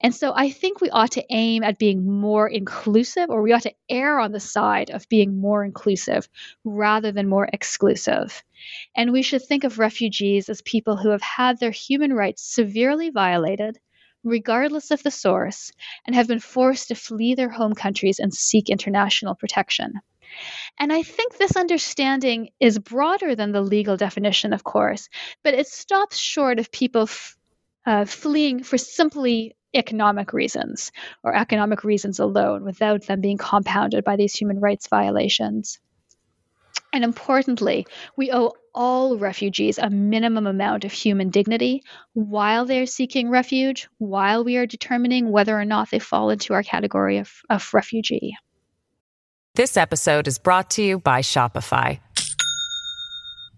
[0.00, 3.62] And so I think we ought to aim at being more inclusive, or we ought
[3.62, 6.28] to err on the side of being more inclusive
[6.64, 8.44] rather than more exclusive.
[8.94, 13.10] And we should think of refugees as people who have had their human rights severely
[13.10, 13.78] violated,
[14.22, 15.72] regardless of the source,
[16.06, 19.94] and have been forced to flee their home countries and seek international protection.
[20.78, 25.08] And I think this understanding is broader than the legal definition, of course,
[25.42, 27.36] but it stops short of people f-
[27.86, 30.92] uh, fleeing for simply economic reasons
[31.22, 35.78] or economic reasons alone without them being compounded by these human rights violations.
[36.92, 41.82] And importantly, we owe all refugees a minimum amount of human dignity
[42.14, 46.62] while they're seeking refuge, while we are determining whether or not they fall into our
[46.62, 48.36] category of, of refugee.
[49.54, 51.98] This episode is brought to you by Shopify.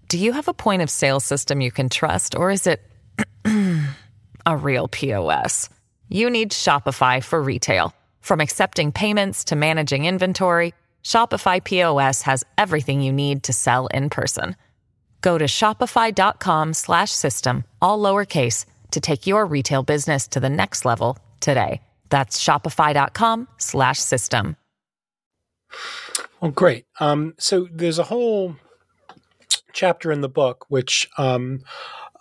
[0.08, 2.82] Do you have a point of sale system you can trust, or is it
[3.44, 5.68] a real POS?
[6.12, 7.94] You need Shopify for retail.
[8.20, 14.10] From accepting payments to managing inventory, Shopify POS has everything you need to sell in
[14.10, 14.56] person.
[15.20, 21.80] Go to shopify.com/system all lowercase to take your retail business to the next level today.
[22.08, 24.56] That's shopify.com/system.
[26.40, 26.86] Well, great.
[26.98, 28.56] Um, so there's a whole
[29.72, 31.60] chapter in the book which um,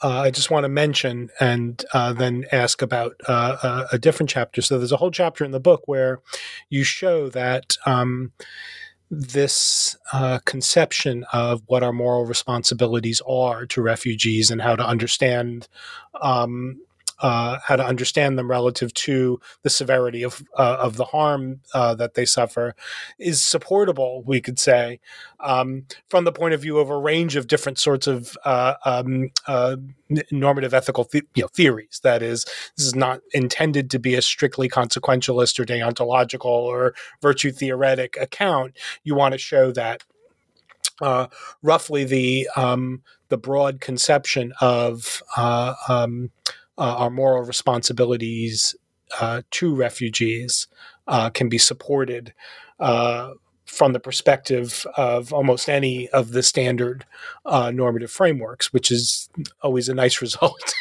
[0.01, 4.29] uh, I just want to mention and uh, then ask about uh, a, a, different
[4.29, 4.61] chapter.
[4.61, 6.21] So there's a whole chapter in the book where
[6.69, 8.31] you show that um,
[9.11, 15.67] this uh, conception of what our moral responsibilities are to refugees and how to understand
[16.21, 16.79] um,
[17.22, 21.93] uh, how to understand them relative to the severity of uh, of the harm uh,
[21.95, 22.76] that they suffer
[23.17, 24.24] is supportable.
[24.26, 24.99] We could say
[25.39, 29.30] um, from the point of view of a range of different sorts of uh, um,
[29.47, 29.78] uh,
[30.32, 31.99] normative ethical th- you know, theories.
[32.03, 32.45] That is,
[32.78, 38.78] this is not intended to be a strictly consequentialist or deontological or virtue theoretic account.
[39.03, 40.03] You want to show that
[41.01, 41.28] uh,
[41.61, 46.32] roughly the um, the broad conception of uh, um,
[46.80, 48.75] uh, our moral responsibilities
[49.19, 50.67] uh, to refugees
[51.07, 52.34] uh, can be supported
[52.80, 53.32] uh,
[53.65, 57.05] from the perspective of almost any of the standard
[57.45, 59.30] uh, normative frameworks, which is
[59.61, 60.73] always a nice result.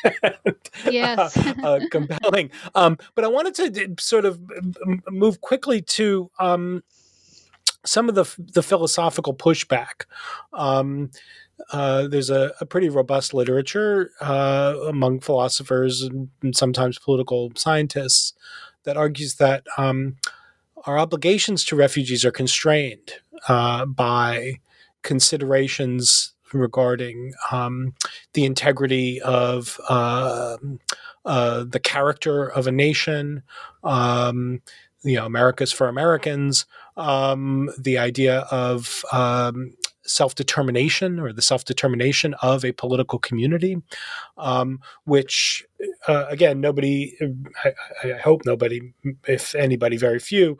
[0.84, 1.36] yes.
[1.36, 2.50] uh, compelling.
[2.74, 4.40] Um, but I wanted to sort of
[5.10, 6.82] move quickly to um,
[7.84, 10.04] some of the, the philosophical pushback.
[10.52, 11.10] Um,
[11.70, 18.32] uh, there's a, a, pretty robust literature uh, among philosophers and, and, sometimes political scientists
[18.84, 20.16] that argues that um,
[20.84, 23.14] our obligations to refugees are constrained
[23.48, 24.60] uh, by
[25.02, 27.94] considerations regarding um,
[28.32, 30.56] the integrity of uh,
[31.24, 33.42] uh, the character of a nation.
[33.84, 34.62] Um,
[35.02, 36.66] you know, America's for Americans.
[36.96, 39.74] Um, the idea of um,
[40.08, 43.80] self determination or the self determination of a political community,
[44.36, 45.64] um, which,
[46.08, 47.16] uh, again, nobody,
[47.64, 47.72] I,
[48.04, 48.92] I, hope nobody,
[49.26, 50.58] if anybody, very few,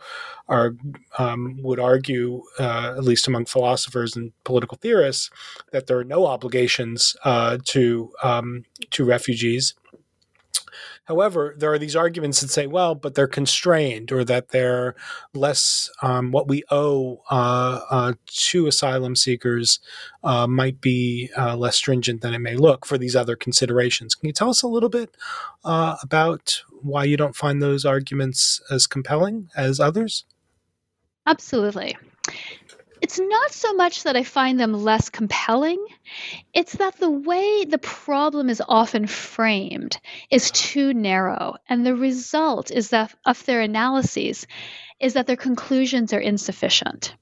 [0.48, 0.76] are
[1.18, 5.30] um, would argue, uh, at least among philosophers and political theorists,
[5.72, 9.74] that there are no obligations uh, to um, to refugees.
[11.08, 14.94] However, there are these arguments that say, well, but they're constrained or that they're
[15.32, 19.80] less, um, what we owe uh, uh, to asylum seekers
[20.22, 24.14] uh, might be uh, less stringent than it may look for these other considerations.
[24.14, 25.16] Can you tell us a little bit
[25.64, 30.26] uh, about why you don't find those arguments as compelling as others?
[31.26, 31.96] Absolutely
[33.00, 35.84] it's not so much that I find them less compelling,
[36.52, 39.98] it's that the way the problem is often framed
[40.30, 41.56] is too narrow.
[41.68, 44.46] And the result is that of their analyses
[45.00, 47.14] is that their conclusions are insufficient.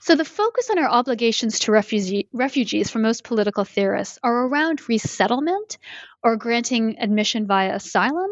[0.00, 4.86] So, the focus on our obligations to refugee, refugees for most political theorists are around
[4.90, 5.78] resettlement
[6.22, 8.30] or granting admission via asylum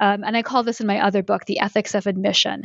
[0.00, 2.62] um, and I call this in my other book, The Ethics of Admission.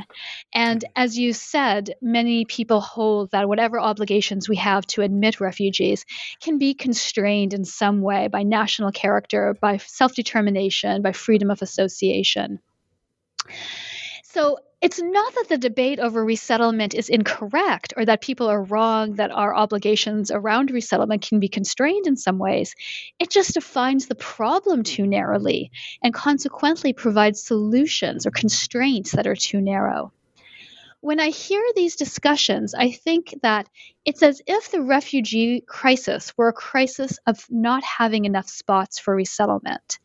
[0.54, 6.06] And as you said, many people hold that whatever obligations we have to admit refugees
[6.42, 11.62] can be constrained in some way by national character, by self determination, by freedom of
[11.62, 12.60] association.
[14.24, 19.14] So it's not that the debate over resettlement is incorrect or that people are wrong
[19.14, 22.76] that our obligations around resettlement can be constrained in some ways.
[23.18, 25.72] It just defines the problem too narrowly
[26.04, 30.12] and consequently provides solutions or constraints that are too narrow.
[31.04, 33.68] when I hear these discussions, I think that
[34.06, 39.14] it's as if the refugee crisis were a crisis of not having enough spots for
[39.14, 40.00] resettlement.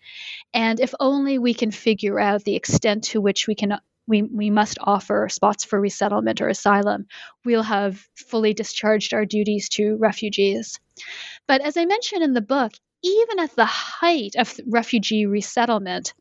[0.52, 4.50] And if only we can figure out the extent to which we can we, we
[4.50, 7.06] must offer spots for resettlement or asylum,
[7.44, 10.80] we'll have fully discharged our duties to refugees.
[11.46, 16.14] But as I mentioned in the book, even at the height of refugee resettlement,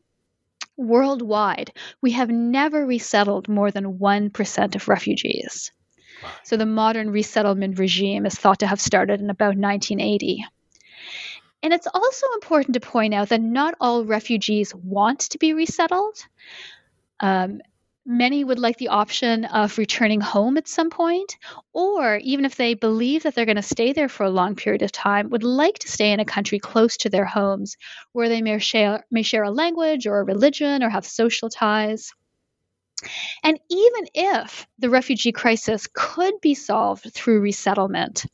[0.76, 5.72] worldwide, we have never resettled more than 1% of refugees.
[6.44, 10.44] So the modern resettlement regime is thought to have started in about 1980.
[11.62, 16.16] And it's also important to point out that not all refugees want to be resettled.
[17.20, 17.60] Um,
[18.10, 21.36] Many would like the option of returning home at some point,
[21.74, 24.80] or even if they believe that they're going to stay there for a long period
[24.80, 27.76] of time, would like to stay in a country close to their homes
[28.12, 32.10] where they may share, may share a language or a religion or have social ties.
[33.42, 38.26] And even if the refugee crisis could be solved through resettlement,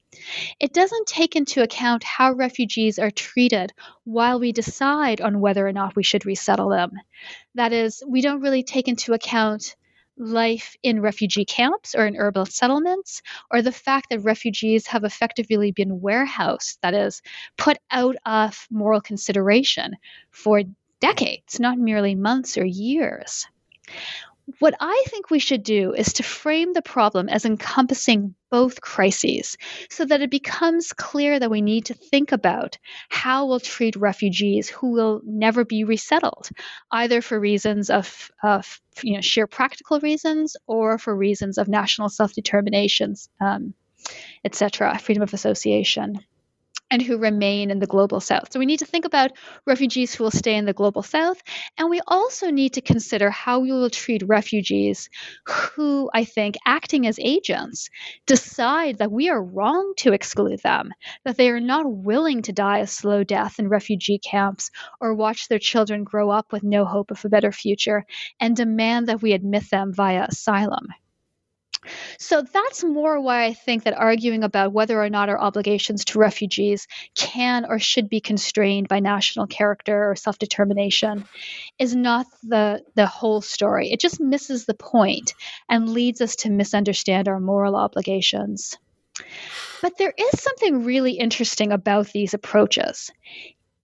[0.60, 3.72] it doesn't take into account how refugees are treated
[4.04, 6.92] while we decide on whether or not we should resettle them.
[7.54, 9.76] That is, we don't really take into account
[10.16, 15.72] life in refugee camps or in urban settlements, or the fact that refugees have effectively
[15.72, 17.20] been warehoused, that is,
[17.56, 19.96] put out of moral consideration
[20.30, 20.62] for
[21.00, 23.46] decades, not merely months or years.
[24.58, 29.56] What I think we should do is to frame the problem as encompassing both crises
[29.88, 32.76] so that it becomes clear that we need to think about
[33.08, 36.50] how we'll treat refugees who will never be resettled,
[36.90, 42.10] either for reasons of, of you know, sheer practical reasons or for reasons of national
[42.10, 43.72] self determination, um,
[44.44, 46.20] etc., freedom of association
[46.90, 48.52] and who remain in the global south.
[48.52, 49.32] So we need to think about
[49.66, 51.42] refugees who will stay in the global south.
[51.78, 55.08] And we also need to consider how we will treat refugees
[55.46, 57.88] who, I think, acting as agents,
[58.26, 60.92] decide that we are wrong to exclude them,
[61.24, 64.70] that they are not willing to die a slow death in refugee camps
[65.00, 68.04] or watch their children grow up with no hope of a better future
[68.40, 70.86] and demand that we admit them via asylum.
[72.18, 76.18] So that's more why I think that arguing about whether or not our obligations to
[76.18, 81.24] refugees can or should be constrained by national character or self determination
[81.78, 83.90] is not the, the whole story.
[83.92, 85.34] It just misses the point
[85.68, 88.76] and leads us to misunderstand our moral obligations.
[89.82, 93.10] But there is something really interesting about these approaches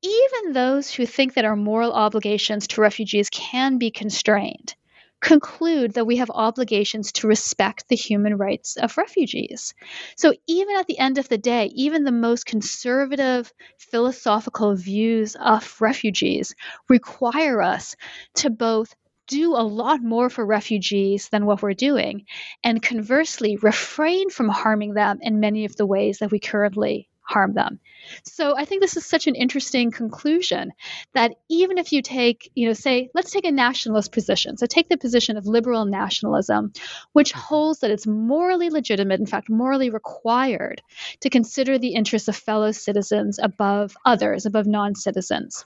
[0.02, 4.74] even those who think that our moral obligations to refugees can be constrained
[5.20, 9.74] conclude that we have obligations to respect the human rights of refugees.
[10.16, 15.80] So, even at the end of the day, even the most conservative philosophical views of
[15.80, 16.54] refugees
[16.88, 17.96] require us
[18.36, 18.94] to both
[19.28, 22.24] do a lot more for refugees than what we're doing,
[22.64, 27.54] and conversely, refrain from harming them in many of the ways that we currently harm
[27.54, 27.78] them.
[28.24, 30.72] So I think this is such an interesting conclusion
[31.14, 34.56] that even if you take, you know, say, let's take a nationalist position.
[34.56, 36.72] So take the position of liberal nationalism,
[37.12, 37.40] which mm-hmm.
[37.40, 40.82] holds that it's morally legitimate, in fact, morally required
[41.20, 45.64] to consider the interests of fellow citizens above others, above non citizens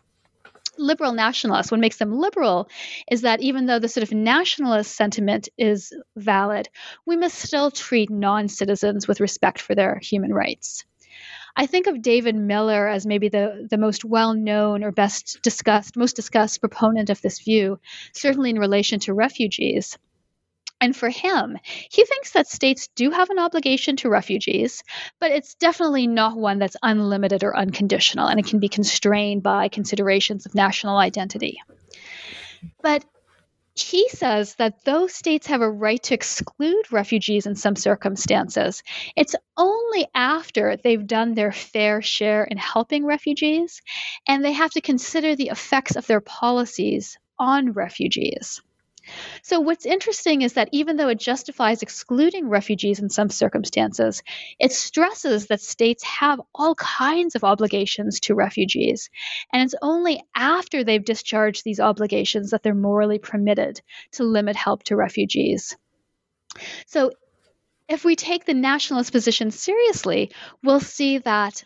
[0.78, 2.68] liberal nationalists, what makes them liberal
[3.08, 6.68] is that even though the sort of nationalist sentiment is valid,
[7.06, 10.84] we must still treat non citizens with respect for their human rights.
[11.57, 15.96] I think of David Miller as maybe the, the most well known or best discussed,
[15.96, 17.78] most discussed proponent of this view,
[18.12, 19.96] certainly in relation to refugees.
[20.80, 21.57] And for him,
[21.90, 24.82] he thinks that states do have an obligation to refugees,
[25.20, 29.68] but it's definitely not one that's unlimited or unconditional, and it can be constrained by
[29.68, 31.59] considerations of national identity.
[32.82, 33.05] But
[33.77, 38.83] he says that though states have a right to exclude refugees in some circumstances,
[39.16, 43.83] it's only after they've done their fair share in helping refugees,
[44.29, 48.62] and they have to consider the effects of their policies on refugees.
[49.42, 54.22] So, what's interesting is that even though it justifies excluding refugees in some circumstances,
[54.59, 59.11] it stresses that states have all kinds of obligations to refugees.
[59.52, 63.80] And it's only after they've discharged these obligations that they're morally permitted
[64.12, 65.76] to limit help to refugees.
[66.86, 67.12] So,
[67.88, 70.30] if we take the nationalist position seriously,
[70.62, 71.62] we'll see that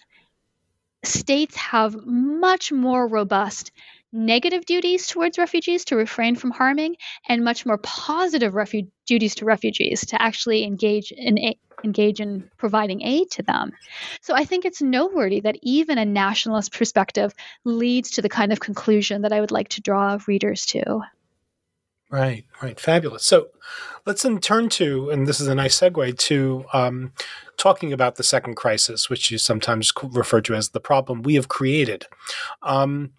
[1.05, 3.71] states have much more robust
[4.13, 6.97] negative duties towards refugees to refrain from harming
[7.29, 12.51] and much more positive refu- duties to refugees to actually engage in a- engage in
[12.57, 13.73] providing aid to them.
[14.21, 17.33] So I think it's noteworthy that even a nationalist perspective
[17.65, 21.03] leads to the kind of conclusion that I would like to draw readers to.
[22.11, 22.81] Right, right.
[22.81, 23.25] Fabulous.
[23.25, 23.49] So
[24.07, 27.13] let's then turn to, and this is a nice segue to um,
[27.59, 31.49] talking about the second crisis, which you sometimes refer to as the problem we have
[31.49, 32.07] created.
[32.63, 33.13] Um,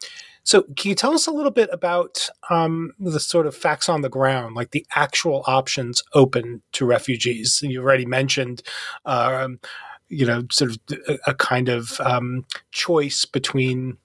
[0.43, 4.01] so, can you tell us a little bit about um, the sort of facts on
[4.01, 7.61] the ground, like the actual options open to refugees?
[7.61, 8.63] You already mentioned,
[9.05, 9.59] um,
[10.07, 13.97] you know, sort of a, a kind of um, choice between.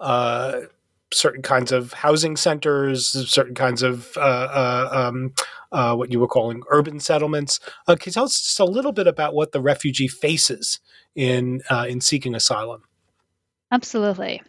[0.00, 0.62] Uh,
[1.14, 5.34] certain kinds of housing centers, certain kinds of uh, uh, um,
[5.70, 7.60] uh, what you were calling urban settlements.
[7.86, 10.80] Uh, can you tell us just a little bit about what the refugee faces
[11.14, 12.82] in uh, in seeking asylum?
[13.70, 14.42] Absolutely.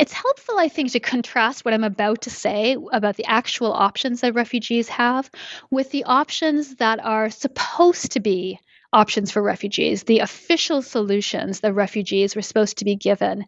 [0.00, 4.22] It's helpful, I think, to contrast what I'm about to say about the actual options
[4.22, 5.30] that refugees have
[5.70, 8.58] with the options that are supposed to be
[8.94, 13.44] options for refugees, the official solutions that refugees were supposed to be given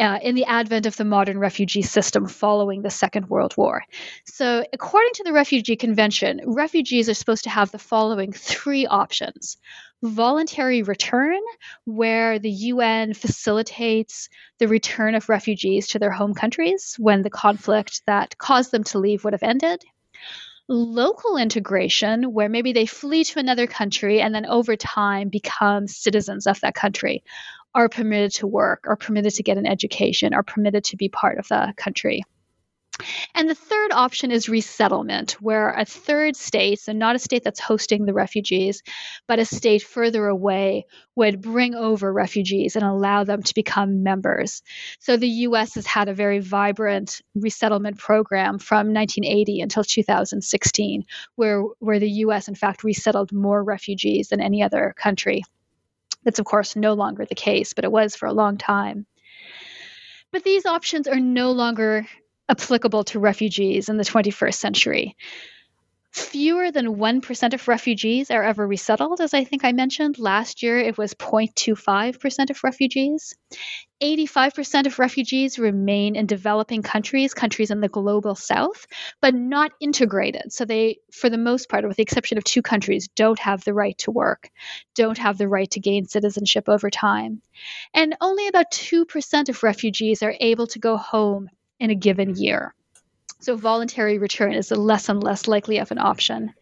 [0.00, 3.84] uh, in the advent of the modern refugee system following the Second World War.
[4.24, 9.56] So, according to the Refugee Convention, refugees are supposed to have the following three options
[10.02, 11.40] voluntary return,
[11.84, 14.28] where the UN facilitates
[14.58, 18.98] the return of refugees to their home countries when the conflict that caused them to
[18.98, 19.82] leave would have ended
[20.68, 26.46] local integration where maybe they flee to another country and then over time become citizens
[26.46, 27.22] of that country
[27.74, 31.38] are permitted to work, are permitted to get an education, are permitted to be part
[31.38, 32.24] of the country.
[33.34, 37.60] And the third option is resettlement, where a third state, so not a state that's
[37.60, 38.82] hosting the refugees,
[39.26, 44.62] but a state further away, would bring over refugees and allow them to become members.
[44.98, 51.04] So the US has had a very vibrant resettlement program from 1980 until 2016,
[51.36, 55.42] where, where the US, in fact, resettled more refugees than any other country.
[56.24, 59.06] That's, of course, no longer the case, but it was for a long time.
[60.32, 62.06] But these options are no longer
[62.48, 65.16] applicable to refugees in the 21st century.
[66.16, 70.18] Fewer than 1% of refugees are ever resettled, as I think I mentioned.
[70.18, 73.34] Last year, it was 0.25% of refugees.
[74.02, 78.86] 85% of refugees remain in developing countries, countries in the global south,
[79.20, 80.52] but not integrated.
[80.54, 83.74] So they, for the most part, with the exception of two countries, don't have the
[83.74, 84.48] right to work,
[84.94, 87.42] don't have the right to gain citizenship over time.
[87.92, 91.50] And only about 2% of refugees are able to go home
[91.80, 92.74] in a given year.
[93.40, 96.52] So voluntary return is less and less likely of an option.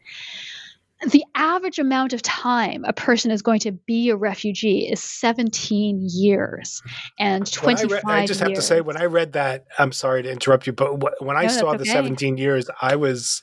[1.10, 6.08] The average amount of time a person is going to be a refugee is 17
[6.10, 6.82] years
[7.18, 8.48] and 25 I, re- I just years.
[8.48, 11.42] have to say, when I read that, I'm sorry to interrupt you, but when I
[11.42, 11.92] no, saw the okay.
[11.92, 13.42] 17 years, I was,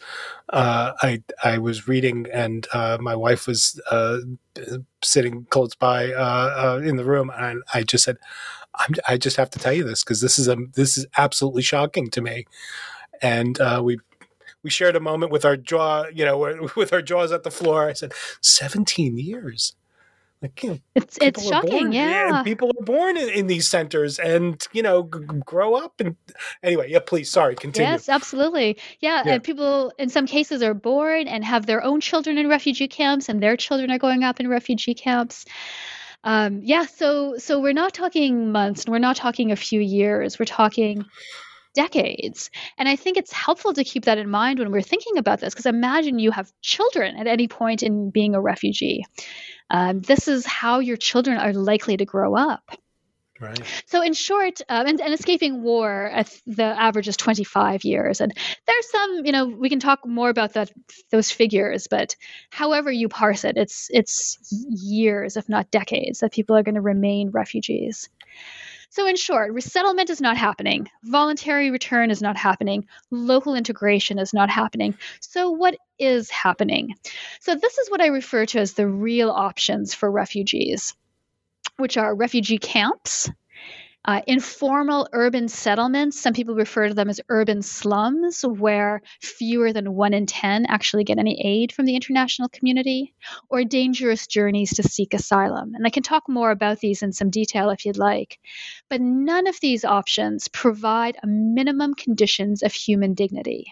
[0.50, 4.18] uh, I, I was reading and uh, my wife was uh,
[5.04, 8.18] sitting close by uh, uh, in the room, and I just said,
[9.08, 12.10] i just have to tell you this because this is a this is absolutely shocking
[12.10, 12.46] to me
[13.22, 13.98] and uh, we
[14.64, 16.38] we shared a moment with our jaw, you know,
[16.76, 17.88] with our jaws at the floor.
[17.88, 19.74] I said, 17 years.
[20.42, 22.38] Like, you know, it's it's shocking, born, yeah.
[22.38, 26.16] And people are born in, in, these centers and you know g- grow up and
[26.64, 26.98] anyway, yeah.
[26.98, 27.92] Please, sorry, continue.
[27.92, 29.34] Yes, absolutely, yeah, yeah.
[29.34, 33.30] And people in some cases are born and have their own children in refugee camps,
[33.30, 35.46] and their children are going up in refugee camps.
[36.24, 40.38] Um, yeah, so so we're not talking months, and we're not talking a few years.
[40.40, 41.06] We're talking
[41.74, 42.50] decades.
[42.78, 45.54] And I think it's helpful to keep that in mind when we're thinking about this,
[45.54, 49.06] because imagine you have children at any point in being a refugee.
[49.70, 52.72] Um, this is how your children are likely to grow up.
[53.42, 53.60] Right.
[53.88, 56.12] So, in short, um, and, and, escaping war,
[56.46, 58.22] the average is 25 years.
[58.22, 58.32] And
[58.68, 60.72] there's some, you know, we can talk more about that
[61.10, 62.16] those figures, but
[62.52, 64.38] however you parse it, it's it's
[64.70, 68.10] years, if not decades, that people are going to remain refugees.
[68.92, 74.34] So, in short, resettlement is not happening, voluntary return is not happening, local integration is
[74.34, 74.96] not happening.
[75.20, 76.96] So, what is happening?
[77.40, 80.94] So, this is what I refer to as the real options for refugees,
[81.78, 83.30] which are refugee camps,
[84.06, 89.94] uh, informal urban settlements, some people refer to them as urban slums, where fewer than
[89.94, 93.14] one in 10 actually get any aid from the international community,
[93.50, 95.76] or dangerous journeys to seek asylum.
[95.76, 98.40] And I can talk more about these in some detail if you'd like.
[98.90, 103.68] But none of these options provide a minimum conditions of human dignity.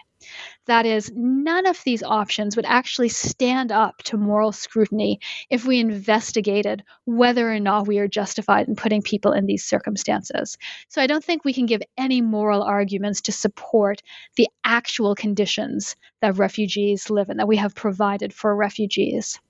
[0.70, 5.18] That is, none of these options would actually stand up to moral scrutiny
[5.50, 10.58] if we investigated whether or not we are justified in putting people in these circumstances.
[10.86, 14.00] So I don't think we can give any moral arguments to support
[14.36, 19.40] the actual conditions that refugees live in, that we have provided for refugees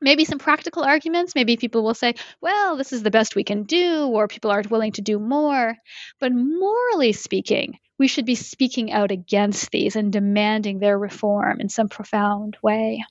[0.00, 1.34] maybe some practical arguments.
[1.36, 4.70] Maybe people will say, well, this is the best we can do, or people aren't
[4.70, 5.76] willing to do more.
[6.20, 11.68] But morally speaking, we should be speaking out against these and demanding their reform in
[11.68, 13.04] some profound way.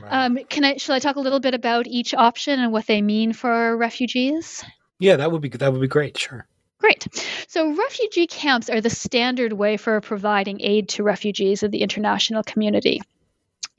[0.00, 0.12] Right.
[0.12, 0.76] Um, can I?
[0.76, 4.64] Shall I talk a little bit about each option and what they mean for refugees?
[4.98, 6.16] Yeah, that would be that would be great.
[6.16, 6.46] Sure.
[6.78, 7.06] Great.
[7.48, 12.42] So, refugee camps are the standard way for providing aid to refugees of the international
[12.42, 13.02] community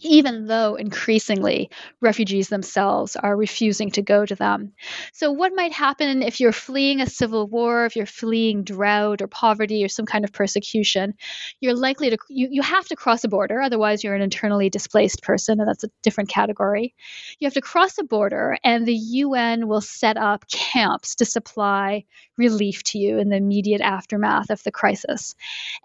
[0.01, 1.69] even though increasingly
[2.01, 4.73] refugees themselves are refusing to go to them.
[5.13, 9.27] So, what might happen if you're fleeing a civil war, if you're fleeing drought or
[9.27, 11.13] poverty or some kind of persecution?
[11.59, 15.21] You're likely to, you, you have to cross a border, otherwise, you're an internally displaced
[15.23, 16.95] person, and that's a different category.
[17.39, 22.05] You have to cross a border, and the UN will set up camps to supply
[22.37, 25.35] relief to you in the immediate aftermath of the crisis.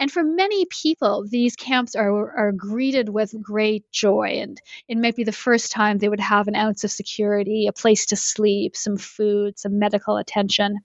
[0.00, 4.38] And for many people, these camps are, are greeted with great joy joy.
[4.40, 7.72] And it might be the first time they would have an ounce of security, a
[7.72, 10.78] place to sleep, some food, some medical attention.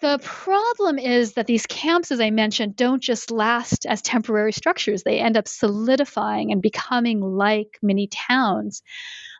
[0.00, 5.04] The problem is that these camps, as I mentioned, don't just last as temporary structures.
[5.04, 8.82] They end up solidifying and becoming like mini towns.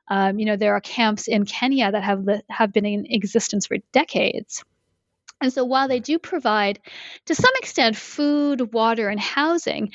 [0.09, 3.79] Um, you know, there are camps in Kenya that have have been in existence for
[3.93, 4.63] decades.
[5.43, 6.79] And so, while they do provide,
[7.27, 9.91] to some extent, food, water, and housing,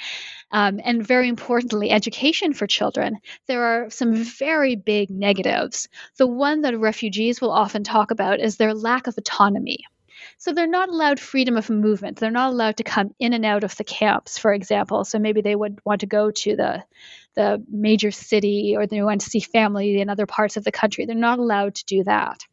[0.52, 3.18] um, and very importantly, education for children,
[3.48, 5.88] there are some very big negatives.
[6.18, 9.80] The one that refugees will often talk about is their lack of autonomy.
[10.38, 12.18] So they're not allowed freedom of movement.
[12.18, 15.06] They're not allowed to come in and out of the camps, for example.
[15.06, 16.84] So maybe they would want to go to the
[17.36, 21.06] the major city or they want to see family in other parts of the country.
[21.06, 22.44] They're not allowed to do that.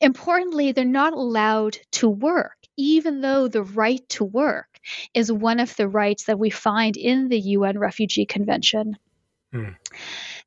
[0.00, 4.78] Importantly, they're not allowed to work, even though the right to work
[5.14, 8.96] is one of the rights that we find in the UN Refugee Convention.
[9.52, 9.70] Hmm.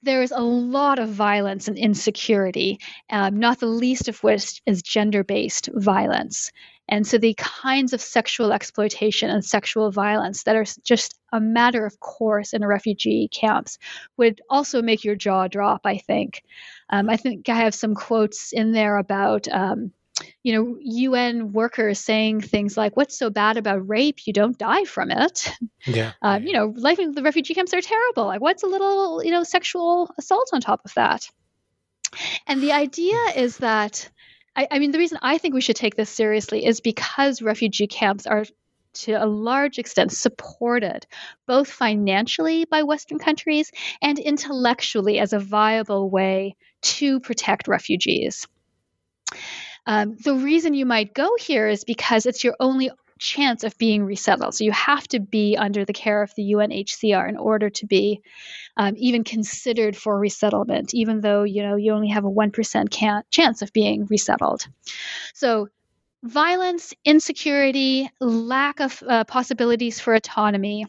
[0.01, 4.81] There is a lot of violence and insecurity, um, not the least of which is
[4.81, 6.51] gender based violence.
[6.89, 11.85] And so the kinds of sexual exploitation and sexual violence that are just a matter
[11.85, 13.79] of course in refugee camps
[14.17, 16.43] would also make your jaw drop, I think.
[16.89, 19.91] Um, I think I have some quotes in there about um,
[20.43, 24.27] you know, UN workers saying things like, "What's so bad about rape?
[24.27, 25.51] You don't die from it."
[25.85, 26.13] Yeah.
[26.21, 28.25] Um, you know, life in the refugee camps are terrible.
[28.25, 31.27] Like, what's a little, you know, sexual assault on top of that?
[32.47, 34.09] And the idea is that,
[34.55, 37.87] I, I mean, the reason I think we should take this seriously is because refugee
[37.87, 38.45] camps are
[38.93, 41.05] to a large extent supported
[41.47, 48.47] both financially by Western countries and intellectually as a viable way to protect refugees.
[49.85, 52.91] Um, the reason you might go here is because it's your only
[53.23, 54.53] chance of being resettled.
[54.53, 58.21] So you have to be under the care of the UNHCR in order to be
[58.75, 62.91] um, even considered for resettlement, even though you know you only have a one percent
[63.31, 64.67] chance of being resettled.
[65.33, 65.69] So
[66.21, 70.85] violence, insecurity, lack of uh, possibilities for autonomy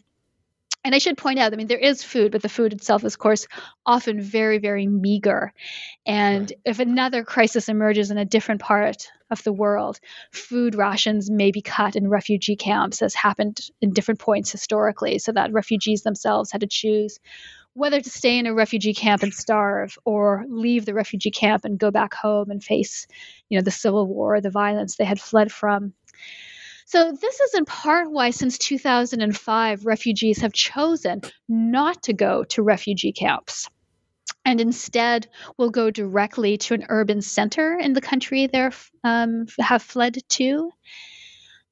[0.85, 3.15] and I should point out, I mean, there is food, but the food itself is,
[3.15, 3.47] of course,
[3.87, 5.51] often very, very meager.
[6.05, 6.59] And right.
[6.63, 9.99] if another crisis emerges in a different part of the world,
[10.31, 15.31] food rations may be cut in refugee camps, as happened in different points historically, so
[15.31, 17.19] that refugees themselves had to choose
[17.73, 21.77] whether to stay in a refugee camp and starve or leave the refugee camp and
[21.77, 23.05] go back home and face,
[23.49, 25.93] you know, the civil war, the violence they had fled from.
[26.85, 32.63] So, this is in part why, since 2005, refugees have chosen not to go to
[32.63, 33.69] refugee camps
[34.45, 35.27] and instead
[35.57, 38.69] will go directly to an urban center in the country they
[39.03, 40.71] um, have fled to.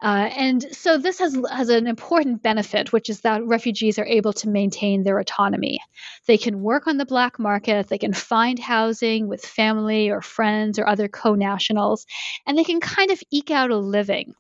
[0.04, 4.34] Uh, and so this has has an important benefit, which is that refugees are able
[4.34, 5.80] to maintain their autonomy.
[6.28, 10.78] They can work on the black market, they can find housing with family or friends
[10.78, 12.06] or other co-nationals,
[12.46, 14.36] and they can kind of eke out a living.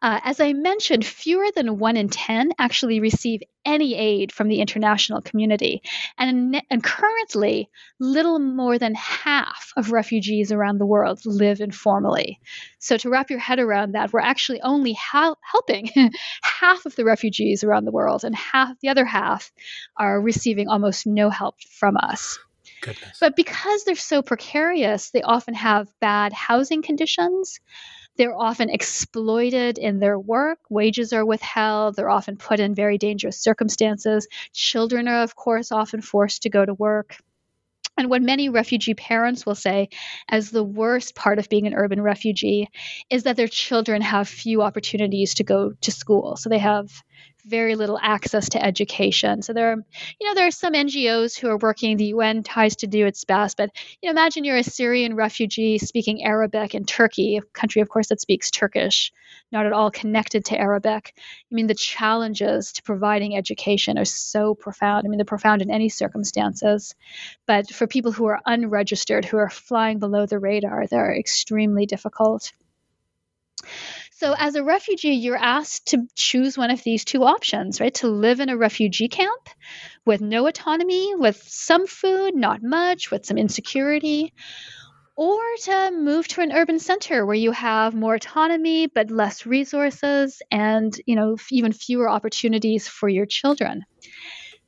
[0.00, 4.60] Uh, as I mentioned, fewer than one in 10 actually receive any aid from the
[4.60, 5.82] international community.
[6.18, 12.40] And, and currently, little more than half of refugees around the world live informally.
[12.78, 15.90] So, to wrap your head around that, we're actually only ha- helping
[16.42, 19.52] half of the refugees around the world, and half the other half
[19.96, 22.38] are receiving almost no help from us.
[22.82, 23.18] Goodness.
[23.20, 27.60] But because they're so precarious, they often have bad housing conditions.
[28.16, 30.58] They're often exploited in their work.
[30.68, 31.96] Wages are withheld.
[31.96, 34.28] They're often put in very dangerous circumstances.
[34.52, 37.16] Children are, of course, often forced to go to work.
[37.96, 39.90] And what many refugee parents will say
[40.28, 42.68] as the worst part of being an urban refugee
[43.10, 46.36] is that their children have few opportunities to go to school.
[46.36, 46.90] So they have
[47.44, 49.42] very little access to education.
[49.42, 49.76] So there are,
[50.20, 51.96] you know, there are some NGOs who are working.
[51.96, 53.70] The UN tries to do its best, but
[54.00, 58.08] you know, imagine you're a Syrian refugee speaking Arabic in Turkey, a country, of course,
[58.08, 59.12] that speaks Turkish,
[59.50, 61.14] not at all connected to Arabic.
[61.16, 65.04] I mean, the challenges to providing education are so profound.
[65.04, 66.94] I mean, they're profound in any circumstances,
[67.46, 72.52] but for people who are unregistered, who are flying below the radar, they're extremely difficult.
[74.22, 77.92] So, as a refugee, you're asked to choose one of these two options, right?
[77.94, 79.48] To live in a refugee camp
[80.06, 84.32] with no autonomy, with some food, not much, with some insecurity,
[85.16, 90.40] or to move to an urban center where you have more autonomy but less resources
[90.52, 93.82] and, you know, even fewer opportunities for your children.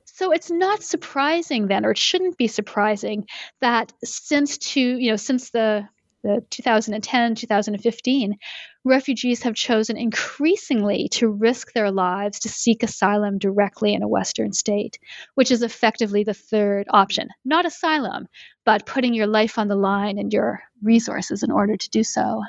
[0.05, 3.29] So it's not surprising then, or it shouldn't be surprising,
[3.61, 5.89] that since to you know since the
[6.25, 8.37] the 2010 2015
[8.85, 14.53] refugees have chosen increasingly to risk their lives to seek asylum directly in a Western
[14.53, 14.99] state,
[15.35, 17.29] which is effectively the third option.
[17.45, 18.29] Not asylum,
[18.65, 22.43] but putting your life on the line and your resources in order to do so.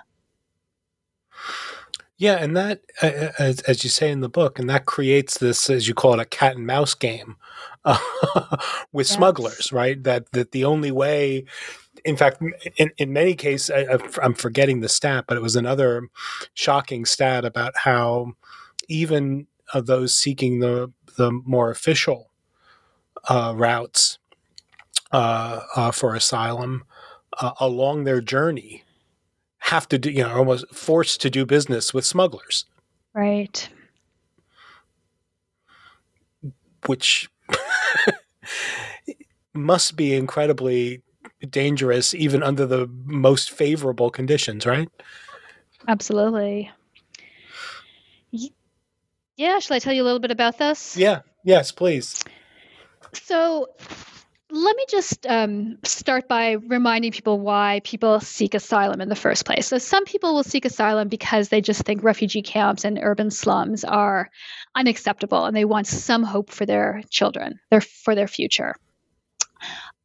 [2.17, 5.85] Yeah, and that, as, as, you say in the book, and that creates this, as
[5.85, 7.35] you call it, a cat and mouse game
[7.83, 7.99] uh,
[8.93, 9.15] with yes.
[9.17, 10.01] smugglers, right?
[10.01, 11.43] That that the only way
[12.03, 12.41] in fact,
[12.77, 16.09] in, in many cases, I, I'm forgetting the stat, but it was another
[16.53, 18.33] shocking stat about how
[18.87, 22.29] even uh, those seeking the the more official
[23.29, 24.19] uh, routes
[25.11, 26.83] uh, uh for asylum
[27.39, 28.83] uh, along their journey
[29.59, 32.65] have to do, you know, almost forced to do business with smugglers.
[33.13, 33.67] Right.
[36.85, 37.29] Which
[39.53, 41.01] must be incredibly
[41.49, 44.89] dangerous even under the most favorable conditions, right?
[45.87, 46.71] Absolutely.
[49.37, 50.95] Yeah, shall I tell you a little bit about this?
[50.95, 52.23] Yeah, yes, please.
[53.13, 53.67] So,
[54.49, 59.45] let me just um, start by reminding people why people seek asylum in the first
[59.45, 59.67] place.
[59.67, 63.83] So, some people will seek asylum because they just think refugee camps and urban slums
[63.83, 64.29] are
[64.75, 68.75] unacceptable and they want some hope for their children, their, for their future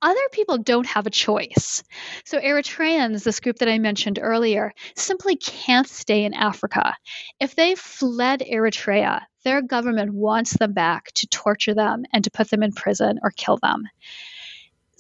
[0.03, 1.83] other people don't have a choice.
[2.25, 6.97] So, Eritreans, this group that I mentioned earlier, simply can't stay in Africa.
[7.41, 12.51] If they fled Eritrea, their government wants them back to torture them and to put
[12.51, 13.85] them in prison or kill them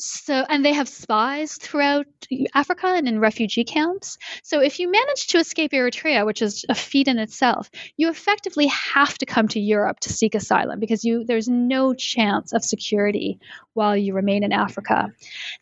[0.05, 2.07] so and they have spies throughout
[2.55, 4.18] Africa and in refugee camps.
[4.42, 8.66] So if you manage to escape Eritrea, which is a feat in itself, you effectively
[8.66, 13.38] have to come to Europe to seek asylum because you there's no chance of security
[13.74, 15.09] while you remain in Africa.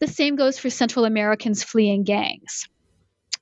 [0.01, 2.69] The same goes for Central Americans fleeing gangs.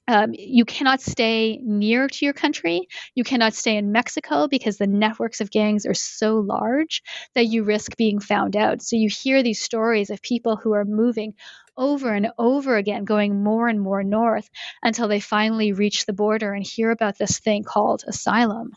[0.08, 2.88] Um, you cannot stay near to your country.
[3.14, 7.02] You cannot stay in Mexico because the networks of gangs are so large
[7.34, 8.82] that you risk being found out.
[8.82, 11.34] So you hear these stories of people who are moving
[11.76, 14.48] over and over again, going more and more north
[14.82, 18.72] until they finally reach the border and hear about this thing called asylum.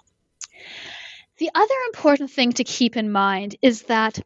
[1.38, 4.20] The other important thing to keep in mind is that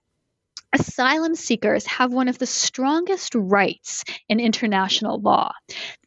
[0.75, 5.51] Asylum seekers have one of the strongest rights in international law.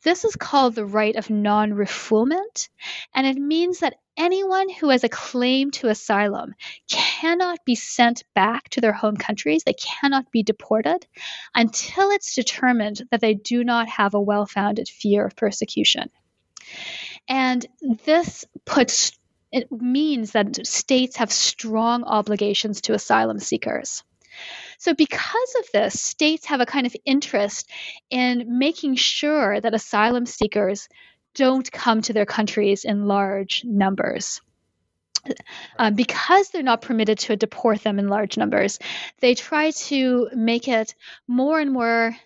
[0.03, 2.69] This is called the right of non refoulement,
[3.14, 6.55] and it means that anyone who has a claim to asylum
[6.91, 11.07] cannot be sent back to their home countries, they cannot be deported
[11.55, 16.11] until it's determined that they do not have a well founded fear of persecution.
[17.29, 17.64] And
[18.05, 19.12] this puts
[19.53, 24.03] it means that states have strong obligations to asylum seekers.
[24.79, 27.70] So, because of this, states have a kind of interest
[28.11, 30.89] in making sure that asylum seekers
[31.35, 34.41] don't come to their countries in large numbers.
[35.77, 38.79] Um, because they're not permitted to deport them in large numbers,
[39.18, 40.95] they try to make it
[41.27, 42.16] more and more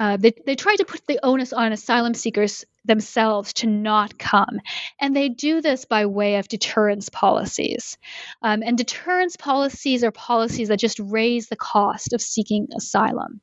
[0.00, 4.60] uh, they, they try to put the onus on asylum seekers themselves to not come.
[5.00, 7.96] And they do this by way of deterrence policies.
[8.42, 13.40] Um, and deterrence policies are policies that just raise the cost of seeking asylum.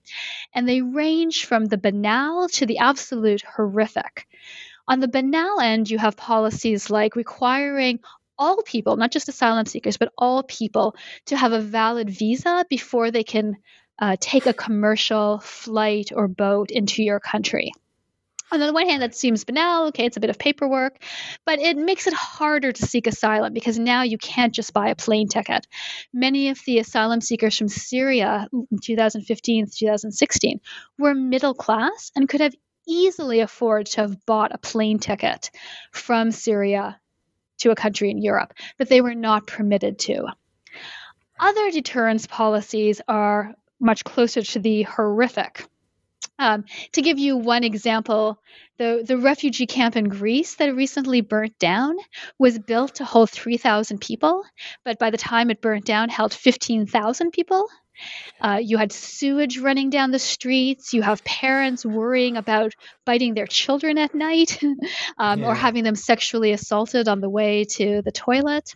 [0.54, 4.28] And they range from the banal to the absolute horrific.
[4.88, 8.00] On the banal end, you have policies like requiring
[8.38, 10.96] all people, not just asylum seekers, but all people,
[11.28, 13.58] to have a valid visa before they can
[14.00, 17.72] uh, take a commercial flight or boat into your country.
[18.52, 19.88] On the one hand, that seems banal.
[19.88, 21.02] Okay, it's a bit of paperwork,
[21.46, 24.96] but it makes it harder to seek asylum because now you can't just buy a
[24.96, 25.66] plane ticket.
[26.14, 30.60] Many of the asylum seekers from Syria mm, in 2015 2016
[31.00, 35.50] were middle class and could have easily afforded to have bought a plane ticket
[35.92, 37.00] from Syria
[37.60, 40.26] to a country in Europe, but they were not permitted to.
[41.40, 45.66] Other deterrence policies are much closer to the horrific.
[46.42, 48.40] Um, to give you one example,
[48.80, 51.98] the, the refugee camp in Greece that recently burnt down
[52.40, 54.44] was built to hold 3,000 people,
[54.84, 57.68] but by the time it burnt down, held 15,000 people.
[58.42, 60.96] Uh, you had sewage running down the streets.
[60.96, 62.74] You have parents worrying about
[63.06, 64.58] biting their children at night
[65.20, 65.48] um, yeah.
[65.48, 68.74] or having them sexually assaulted on the way to the toilet.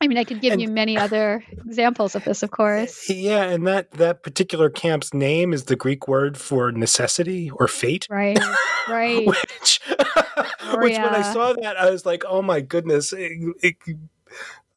[0.00, 3.08] I mean, I could give and, you many other examples of this, of course.
[3.18, 8.06] Yeah, and that that particular camp's name is the Greek word for necessity or fate.
[8.08, 8.38] Right,
[8.88, 9.26] right.
[9.26, 9.80] which,
[10.76, 11.04] which yeah.
[11.04, 13.76] when I saw that, I was like, oh my goodness, it, it,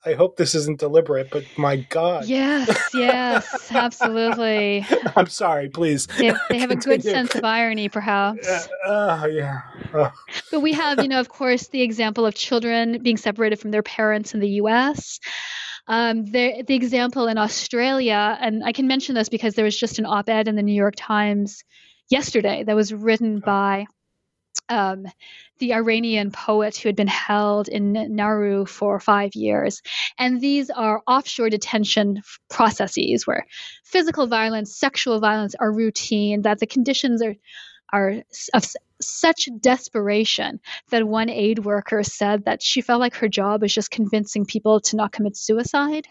[0.04, 2.26] I hope this isn't deliberate, but my God.
[2.26, 4.84] Yes, yes, absolutely.
[5.16, 6.08] I'm sorry, please.
[6.08, 8.48] They, they have a good sense of irony, perhaps.
[8.48, 9.62] Uh, uh, yeah.
[9.94, 10.12] Oh.
[10.50, 13.84] But we have, you know, of course, the example of children being separated from their
[13.84, 15.20] parents in the U.S.
[15.88, 20.00] Um, the, the example in Australia, and I can mention this because there was just
[20.00, 21.64] an op ed in the New York Times
[22.10, 23.86] yesterday that was written by
[24.70, 25.06] um,
[25.60, 29.82] the Iranian poet who had been held in Nauru for five years.
[30.18, 33.46] And these are offshore detention processes where
[33.84, 37.36] physical violence, sexual violence are routine, that the conditions are,
[37.92, 38.24] are
[38.54, 38.66] of
[39.02, 43.92] such desperation that one aid worker said that she felt like her job was just
[43.92, 46.08] convincing people to not commit suicide.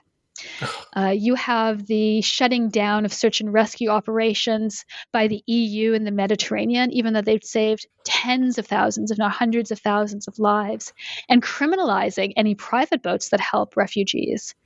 [0.97, 6.03] Uh, you have the shutting down of search and rescue operations by the EU in
[6.03, 10.36] the Mediterranean, even though they've saved tens of thousands, if not hundreds of thousands of
[10.41, 10.93] lives,
[11.28, 14.57] and criminalizing any private boats that help refugees.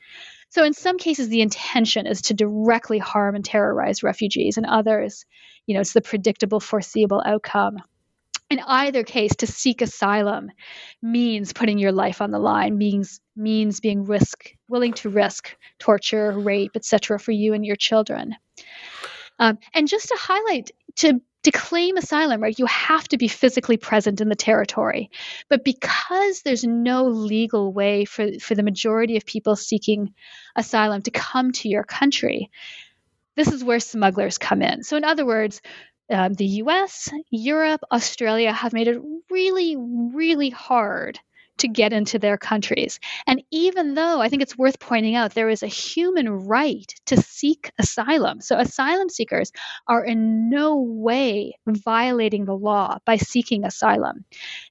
[0.49, 5.27] So, in some cases, the intention is to directly harm and terrorize refugees, and others,
[5.66, 7.77] you know, it's the predictable, foreseeable outcome
[8.51, 10.51] in either case to seek asylum
[11.03, 16.32] means putting your life on the line means means being risk willing to risk torture
[16.32, 18.34] rape etc for you and your children.
[19.38, 23.76] Um, and just to highlight to to claim asylum right you have to be physically
[23.76, 25.11] present in the territory.
[25.49, 30.14] But because there's no legal way for for the majority of people seeking
[30.55, 32.51] asylum to come to your country
[33.36, 34.84] this is where smugglers come in.
[34.84, 35.61] So in other words
[36.11, 39.00] um, the US, Europe, Australia have made it
[39.30, 41.18] really, really hard
[41.59, 42.98] to get into their countries.
[43.26, 47.16] And even though I think it's worth pointing out there is a human right to
[47.16, 49.52] seek asylum, so asylum seekers
[49.86, 54.24] are in no way violating the law by seeking asylum.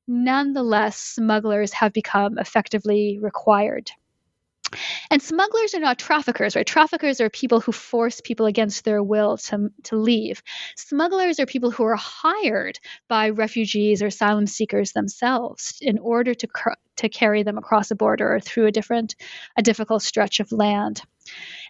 [0.07, 3.89] Nonetheless, smugglers have become effectively required
[5.09, 6.65] and smugglers are not traffickers, right?
[6.65, 10.41] Traffickers are people who force people against their will to, to leave.
[10.75, 16.47] Smugglers are people who are hired by refugees or asylum seekers themselves in order to,
[16.97, 19.15] to carry them across a border or through a different,
[19.57, 21.01] a difficult stretch of land.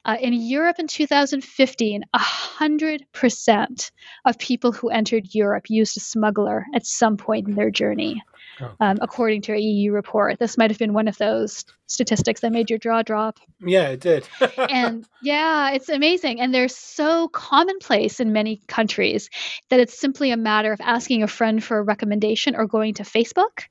[0.06, 3.92] Uh, in Europe in 2015, 100%
[4.26, 8.22] of people who entered Europe used a smuggler at some point in their journey.
[8.62, 8.72] Oh.
[8.80, 10.40] Um, according to a EU report.
[10.40, 13.40] This might have been one of those statistics that made your jaw drop.
[13.60, 14.28] Yeah, it did.
[14.58, 16.40] and yeah, it's amazing.
[16.40, 19.30] And they're so commonplace in many countries
[19.70, 23.04] that it's simply a matter of asking a friend for a recommendation or going to
[23.04, 23.64] Facebook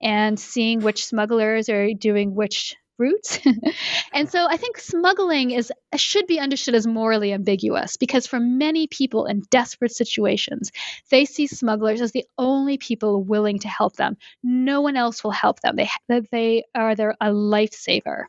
[0.00, 3.38] and seeing which smugglers are doing which routes.
[4.12, 8.86] and so I think smuggling is should be understood as morally ambiguous because for many
[8.86, 10.72] people in desperate situations,
[11.10, 14.16] they see smugglers as the only people willing to help them.
[14.42, 15.76] No one else will help them.
[15.76, 15.88] They
[16.30, 18.24] they are their a lifesaver.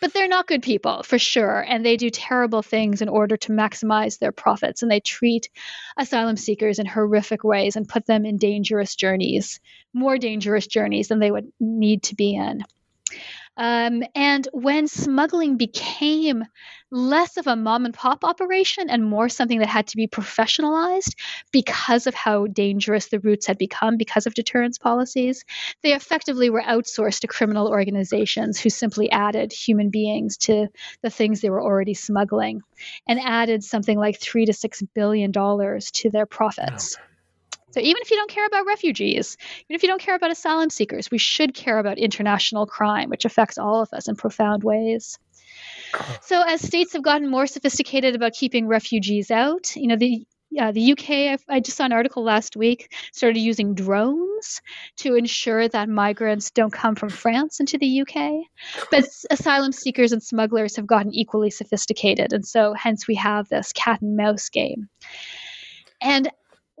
[0.00, 3.52] But they're not good people, for sure, and they do terrible things in order to
[3.52, 4.82] maximize their profits.
[4.82, 5.48] And they treat
[5.96, 9.58] asylum seekers in horrific ways and put them in dangerous journeys,
[9.92, 12.62] more dangerous journeys than they would need to be in.
[13.58, 16.44] Um, and when smuggling became
[16.92, 21.14] less of a mom and pop operation and more something that had to be professionalized
[21.52, 25.44] because of how dangerous the routes had become because of deterrence policies,
[25.82, 30.68] they effectively were outsourced to criminal organizations who simply added human beings to
[31.02, 32.62] the things they were already smuggling
[33.08, 36.96] and added something like three to six billion dollars to their profits.
[37.70, 39.36] So even if you don't care about refugees,
[39.68, 43.24] even if you don't care about asylum seekers, we should care about international crime, which
[43.24, 45.18] affects all of us in profound ways.
[46.22, 50.26] So as states have gotten more sophisticated about keeping refugees out, you know, the
[50.58, 54.62] uh, the UK, I, I just saw an article last week, started using drones
[54.96, 58.46] to ensure that migrants don't come from France into the UK.
[58.90, 62.32] But asylum seekers and smugglers have gotten equally sophisticated.
[62.32, 64.88] And so, hence, we have this cat and mouse game.
[66.00, 66.30] And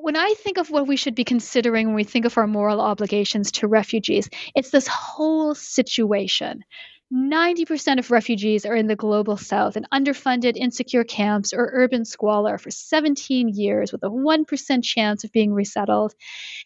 [0.00, 2.80] when I think of what we should be considering when we think of our moral
[2.80, 6.64] obligations to refugees, it's this whole situation.
[7.12, 12.58] 90% of refugees are in the global south in underfunded, insecure camps or urban squalor
[12.58, 16.14] for 17 years with a 1% chance of being resettled.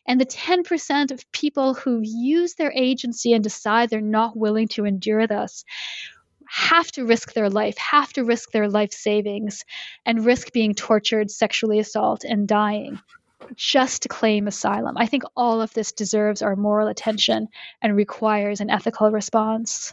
[0.07, 4.85] And the 10% of people who use their agency and decide they're not willing to
[4.85, 5.65] endure this
[6.49, 9.65] have to risk their life, have to risk their life savings,
[10.05, 13.01] and risk being tortured, sexually assaulted, and dying
[13.55, 14.97] just to claim asylum.
[14.97, 17.49] I think all of this deserves our moral attention
[17.81, 19.93] and requires an ethical response.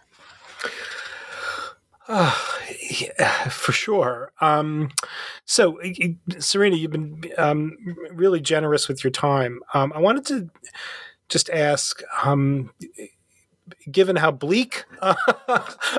[2.08, 2.36] Uh,
[3.02, 4.32] yeah, for sure.
[4.42, 4.90] Um,
[5.46, 5.80] so,
[6.40, 7.78] Serena, you've been um,
[8.12, 9.60] really generous with your time.
[9.74, 10.50] Um, I wanted to
[11.30, 12.72] just ask um,
[13.92, 15.16] given how bleak uh,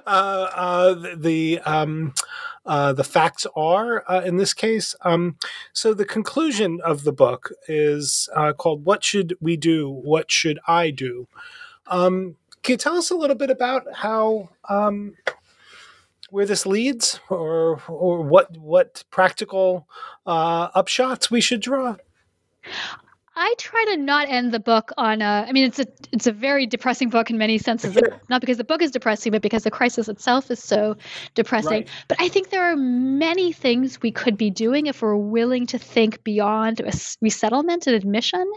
[0.06, 2.14] uh, the um,
[2.66, 4.94] uh, the facts are uh, in this case.
[5.02, 5.36] Um,
[5.72, 9.90] so the conclusion of the book is uh, called "What Should We Do?
[9.90, 11.28] What Should I Do?"
[11.86, 15.14] Um, can you tell us a little bit about how um,
[16.30, 19.88] where this leads, or or what what practical
[20.26, 21.96] upshots we should draw?
[23.36, 25.46] I try to not end the book on a.
[25.48, 27.96] I mean, it's a it's a very depressing book in many senses.
[28.28, 30.96] Not because the book is depressing, but because the crisis itself is so
[31.34, 31.70] depressing.
[31.70, 31.88] Right.
[32.08, 35.78] But I think there are many things we could be doing if we're willing to
[35.78, 36.82] think beyond
[37.20, 38.50] resettlement and admission.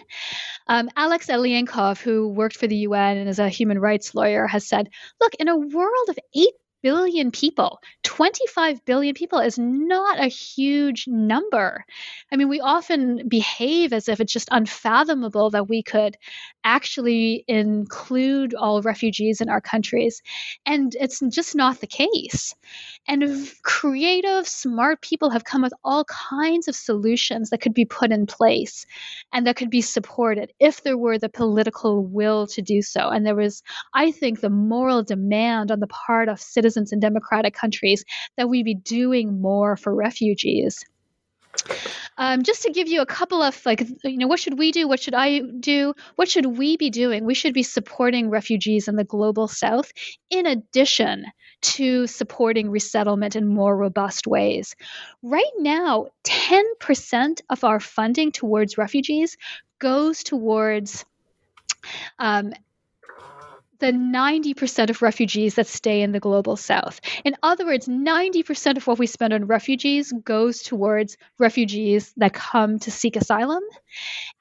[0.67, 4.67] Um, Alex Aleinikoff, who worked for the UN and is a human rights lawyer, has
[4.67, 4.89] said,
[5.21, 6.53] "Look, in a world of eight
[6.83, 7.79] billion people.
[8.03, 11.85] 25 billion people is not a huge number.
[12.31, 16.17] I mean, we often behave as if it's just unfathomable that we could
[16.63, 20.21] actually include all refugees in our countries.
[20.65, 22.55] And it's just not the case.
[23.07, 28.11] And creative, smart people have come with all kinds of solutions that could be put
[28.11, 28.85] in place
[29.33, 33.09] and that could be supported if there were the political will to do so.
[33.09, 33.61] And there was,
[33.93, 38.05] I think, the moral demand on the part of citizens in democratic countries
[38.37, 40.83] that we be doing more for refugees.
[42.17, 44.87] Um, just to give you a couple of like, you know, what should we do?
[44.87, 45.93] What should I do?
[46.15, 47.25] What should we be doing?
[47.25, 49.91] We should be supporting refugees in the global south
[50.29, 51.25] in addition
[51.61, 54.75] to supporting resettlement in more robust ways.
[55.21, 59.37] Right now, 10% of our funding towards refugees
[59.79, 61.05] goes towards
[62.19, 62.53] um,
[63.79, 67.01] the 90% of refugees that stay in the global south.
[67.23, 72.79] In other words, 90% of what we spend on refugees goes towards refugees that come
[72.79, 73.63] to seek asylum.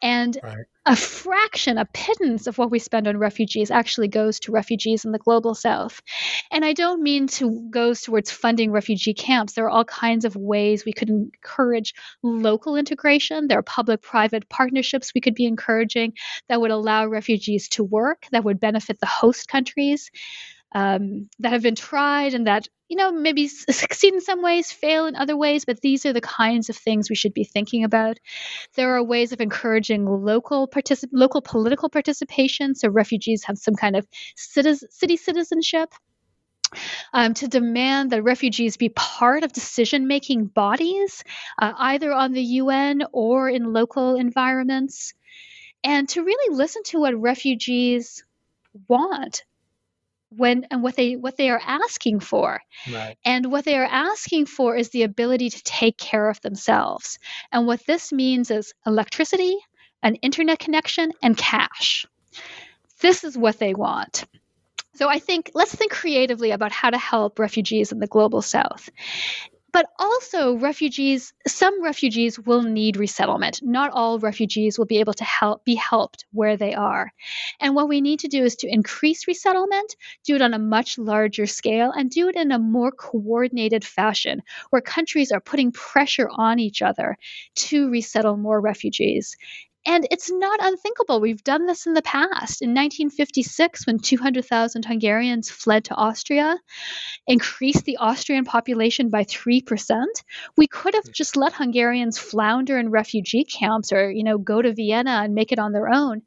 [0.00, 4.50] And right a fraction, a pittance of what we spend on refugees actually goes to
[4.50, 6.03] refugees in the global south.
[6.50, 9.53] And I don't mean to goes towards funding refugee camps.
[9.53, 11.94] There are all kinds of ways we could encourage
[12.24, 13.46] local integration.
[13.46, 16.14] There are public-private partnerships we could be encouraging
[16.48, 20.11] that would allow refugees to work, that would benefit the host countries.
[20.74, 25.06] Um, that have been tried and that you know, maybe succeed in some ways, fail
[25.06, 28.18] in other ways, but these are the kinds of things we should be thinking about.
[28.74, 33.96] There are ways of encouraging local particip- local political participation, so refugees have some kind
[33.96, 34.06] of
[34.36, 35.88] city citizenship.
[37.12, 41.22] Um, to demand that refugees be part of decision making bodies,
[41.60, 45.12] uh, either on the UN or in local environments,
[45.84, 48.24] and to really listen to what refugees
[48.88, 49.44] want
[50.36, 52.60] when and what they what they are asking for
[52.90, 53.16] right.
[53.24, 57.18] and what they are asking for is the ability to take care of themselves
[57.50, 59.56] and what this means is electricity
[60.02, 62.06] an internet connection and cash
[63.00, 64.24] this is what they want
[64.94, 68.90] so I think let's think creatively about how to help refugees in the global south.
[69.72, 73.60] But also, refugees, some refugees will need resettlement.
[73.62, 77.10] Not all refugees will be able to help, be helped where they are.
[77.58, 80.98] And what we need to do is to increase resettlement, do it on a much
[80.98, 86.28] larger scale, and do it in a more coordinated fashion where countries are putting pressure
[86.30, 87.16] on each other
[87.54, 89.36] to resettle more refugees.
[89.84, 91.20] And it's not unthinkable.
[91.20, 92.62] We've done this in the past.
[92.62, 96.56] In 1956, when 200,000 Hungarians fled to Austria,
[97.26, 100.04] increased the Austrian population by 3%,
[100.56, 101.12] we could have hmm.
[101.12, 105.50] just let Hungarians flounder in refugee camps or, you know, go to Vienna and make
[105.50, 106.22] it on their own.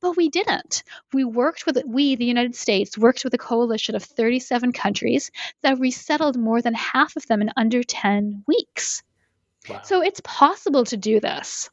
[0.00, 0.84] But we didn't.
[1.12, 5.30] We worked with, we, the United States, worked with a coalition of 37 countries
[5.62, 9.02] that resettled more than half of them in under 10 weeks.
[9.68, 9.80] Wow.
[9.82, 11.70] So it's possible to do this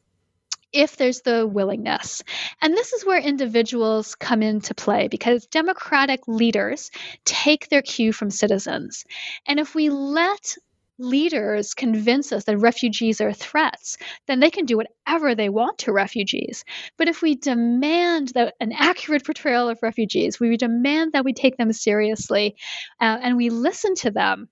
[0.71, 2.23] if there's the willingness.
[2.61, 6.91] And this is where individuals come into play because democratic leaders
[7.25, 9.05] take their cue from citizens.
[9.47, 10.55] And if we let
[10.99, 13.97] leaders convince us that refugees are threats,
[14.27, 16.65] then they can do whatever they want to refugees.
[16.97, 21.57] But if we demand that an accurate portrayal of refugees, we demand that we take
[21.57, 22.57] them seriously,
[22.99, 24.49] uh, and we listen to them,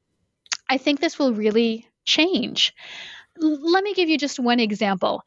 [0.70, 2.74] I think this will really change.
[3.42, 5.24] L- let me give you just one example.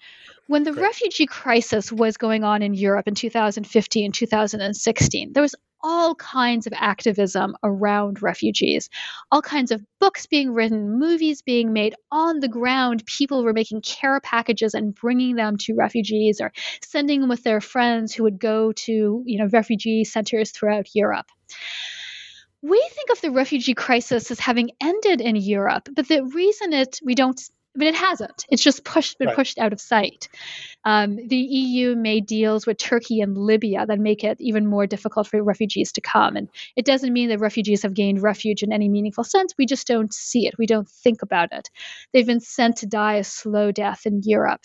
[0.50, 0.82] When the Great.
[0.82, 6.66] refugee crisis was going on in Europe in 2015, and 2016, there was all kinds
[6.66, 8.90] of activism around refugees,
[9.30, 13.06] all kinds of books being written, movies being made on the ground.
[13.06, 16.50] People were making care packages and bringing them to refugees or
[16.82, 21.26] sending them with their friends who would go to, you know, refugee centers throughout Europe
[22.62, 26.98] we think of the refugee crisis as having ended in Europe, but the reason it
[27.02, 27.40] we don't
[27.74, 28.44] but it hasn't.
[28.48, 29.36] It's just pushed been right.
[29.36, 30.28] pushed out of sight.
[30.84, 35.28] Um, the EU made deals with Turkey and Libya that make it even more difficult
[35.28, 36.36] for refugees to come.
[36.36, 39.54] And it doesn't mean that refugees have gained refuge in any meaningful sense.
[39.56, 40.54] We just don't see it.
[40.58, 41.70] We don't think about it.
[42.12, 44.62] They've been sent to die a slow death in Europe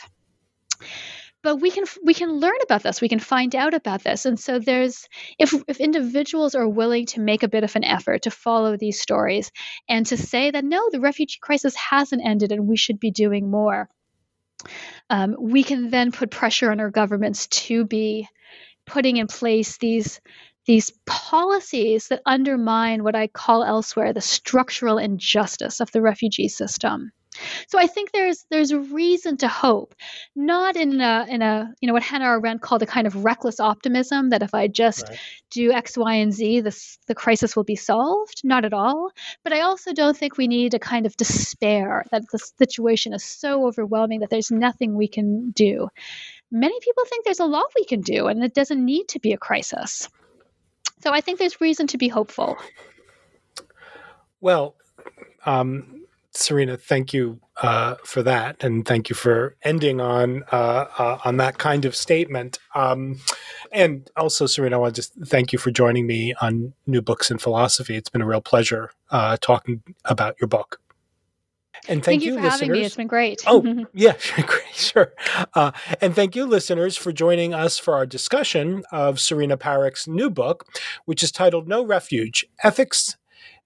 [1.46, 4.40] but we can we can learn about this we can find out about this and
[4.40, 5.08] so there's
[5.38, 9.00] if if individuals are willing to make a bit of an effort to follow these
[9.00, 9.52] stories
[9.88, 13.50] and to say that no the refugee crisis hasn't ended and we should be doing
[13.50, 13.88] more
[15.12, 18.28] um, we can then put pressure on our governments to be
[18.88, 20.20] putting in place these
[20.66, 27.12] these policies that undermine what I call elsewhere the structural injustice of the refugee system.
[27.68, 29.96] So I think there's there's a reason to hope,
[30.36, 33.60] not in a in a you know what Hannah Arendt called a kind of reckless
[33.60, 35.20] optimism that if I just right.
[35.52, 38.42] do X, Y, and Z, this the crisis will be solved.
[38.44, 39.12] Not at all.
[39.44, 43.24] But I also don't think we need a kind of despair that the situation is
[43.24, 45.90] so overwhelming that there's nothing we can do.
[46.52, 49.34] Many people think there's a lot we can do, and it doesn't need to be
[49.34, 50.08] a crisis.
[51.02, 52.58] So I think there's reason to be hopeful.
[54.42, 54.76] Well,
[55.46, 56.05] um,
[56.38, 61.38] Serena, thank you uh, for that, and thank you for ending on uh, uh, on
[61.38, 62.60] that kind of statement.
[62.74, 63.20] Um,
[63.72, 67.32] and also, Serena, I want to just thank you for joining me on New Books
[67.32, 67.96] in Philosophy.
[67.96, 70.80] It's been a real pleasure uh, talking about your book.
[71.88, 72.60] And thank, thank you, you, for listeners.
[72.62, 72.86] having me.
[72.86, 73.44] It's been great.
[73.48, 75.14] oh, yeah, great, sure.
[75.54, 75.72] Uh,
[76.02, 80.66] and thank you, listeners, for joining us for our discussion of Serena Parekh's new book,
[81.06, 83.18] which is titled No Refuge Ethics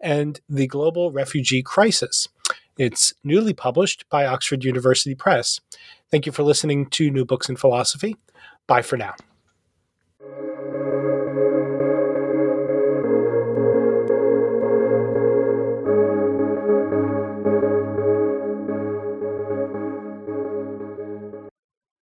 [0.01, 2.27] and the Global Refugee Crisis.
[2.79, 5.59] It's newly published by Oxford University Press.
[6.09, 8.15] Thank you for listening to New Books in Philosophy.
[8.67, 9.15] Bye for now.